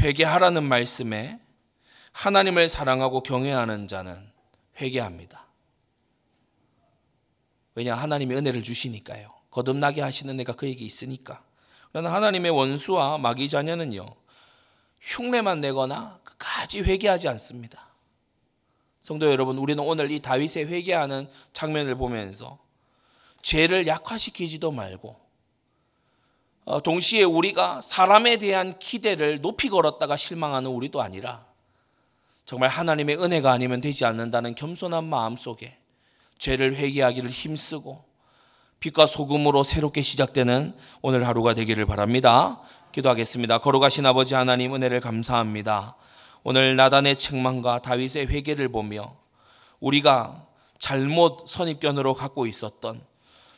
회개하라는 0.01 0.65
말씀에 0.65 1.39
하나님을 2.13 2.69
사랑하고 2.69 3.23
경외하는 3.23 3.87
자는 3.87 4.33
회개합니다. 4.81 5.47
왜냐 7.77 7.95
하나님이 7.95 8.35
은혜를 8.35 8.65
주시니까요. 8.65 9.33
거듭나게 9.51 10.01
하시는 10.01 10.39
애가 10.41 10.55
그에게 10.55 10.85
있으니까. 10.85 11.45
그러나 11.93 12.13
하나님의 12.13 12.51
원수와 12.51 13.19
마귀 13.19 13.49
자녀는요. 13.49 14.24
흉내만 15.05 15.61
내거나 15.61 16.19
끝까지 16.25 16.81
회개하지 16.81 17.29
않습니다. 17.29 17.89
성도 19.01 19.31
여러분, 19.31 19.59
우리는 19.59 19.83
오늘 19.85 20.11
이 20.11 20.21
다윗의 20.21 20.67
회개하는 20.67 21.29
장면을 21.53 21.95
보면서 21.95 22.59
죄를 23.43 23.87
약화시키지도 23.87 24.71
말고 24.71 25.23
어, 26.65 26.81
동시에 26.81 27.25
우리가 27.25 27.83
사람에 27.83 28.39
대한 28.39 28.79
기대를 28.79 29.43
높이 29.43 29.69
걸었다가 29.69 30.17
실망하는 30.17 30.71
우리도 30.71 31.03
아니라 31.03 31.45
정말 32.47 32.71
하나님의 32.71 33.23
은혜가 33.23 33.53
아니면 33.53 33.83
되지 33.83 34.07
않는다는 34.07 34.55
겸손한 34.55 35.05
마음 35.05 35.37
속에 35.37 35.77
죄를 36.39 36.77
회개하기를 36.77 37.29
힘쓰고 37.29 38.05
빛과 38.81 39.07
소금으로 39.07 39.65
새롭게 39.65 40.01
시작되는 40.01 40.75
오늘 41.03 41.27
하루가 41.27 41.53
되기를 41.53 41.85
바랍니다. 41.85 42.63
기도하겠습니다. 42.95 43.59
걸어가신 43.59 44.07
아버지 44.07 44.35
하나님 44.35 44.73
은혜를 44.73 45.01
감사합니다. 45.01 45.97
오늘 46.45 46.77
나단의 46.77 47.17
책망과 47.17 47.81
다윗의 47.83 48.29
회개를 48.29 48.69
보며 48.69 49.17
우리가 49.81 50.47
잘못 50.79 51.49
선입견으로 51.49 52.15
갖고 52.15 52.47
있었던 52.47 53.05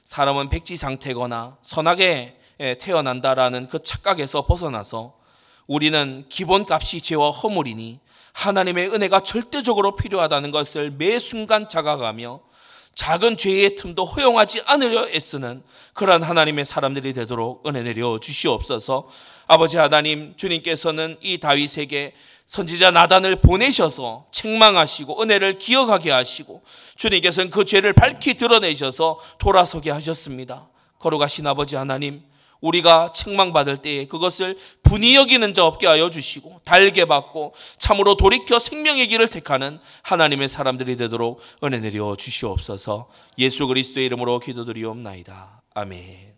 사람은 0.05 0.49
백지 0.49 0.79
상태거나 0.79 1.59
선하게 1.61 2.39
태어난다라는 2.81 3.69
그 3.69 3.83
착각에서 3.83 4.47
벗어나서 4.47 5.19
우리는 5.67 6.25
기본값이 6.31 7.03
죄와 7.03 7.31
허물이니 7.31 8.01
하나님의 8.33 8.89
은혜가 8.89 9.21
절대적으로 9.21 9.97
필요하다는 9.97 10.51
것을 10.51 10.93
매 10.93 11.19
순간 11.19 11.69
자각하며 11.69 12.41
작은 12.97 13.37
죄의 13.37 13.77
틈도 13.77 14.05
허용하지 14.05 14.63
않으려 14.67 15.07
애쓰는 15.11 15.63
그러한 15.93 16.23
하나님의 16.23 16.65
사람들이 16.65 17.13
되도록 17.13 17.67
은혜 17.67 17.83
내려 17.83 18.19
주시옵소서. 18.19 19.09
아버지 19.47 19.77
하나님 19.77 20.35
주님께서는 20.37 21.19
이 21.21 21.39
다윗에게 21.39 22.15
선지자 22.47 22.93
나단을 22.93 23.37
보내셔서 23.37 24.27
책망하시고 24.33 25.23
은혜를 25.23 25.59
기억하게 25.59 26.11
하시고 26.11 26.63
주님께서는 26.97 27.51
그 27.51 27.65
죄를 27.65 27.93
밝히 27.93 28.35
드러내셔서 28.35 29.21
돌아서게 29.39 29.91
하셨습니다. 29.91 30.69
거룩하신 30.99 31.47
아버지 31.47 31.77
하나님 31.77 32.23
우리가 32.61 33.13
책망받을 33.13 33.79
때에 33.79 34.07
그것을 34.07 34.57
분이 34.83 35.15
여기는 35.15 35.55
자 35.55 35.65
없게 35.65 35.87
하여 35.87 36.11
주시고 36.11 36.61
달게 36.65 37.05
받고 37.05 37.55
참으로 37.79 38.17
돌이켜 38.17 38.59
생명의 38.59 39.09
길을 39.09 39.29
택하는 39.29 39.79
하나님의 40.03 40.49
사람들이 40.49 40.97
되도록 40.97 41.41
은혜 41.65 41.79
내려 41.81 42.15
주시옵소서 42.17 43.09
예수 43.39 43.67
그리스도의 43.67 44.07
이름으로 44.07 44.41
기도드리옵나이다. 44.41 45.63
아멘. 45.75 46.36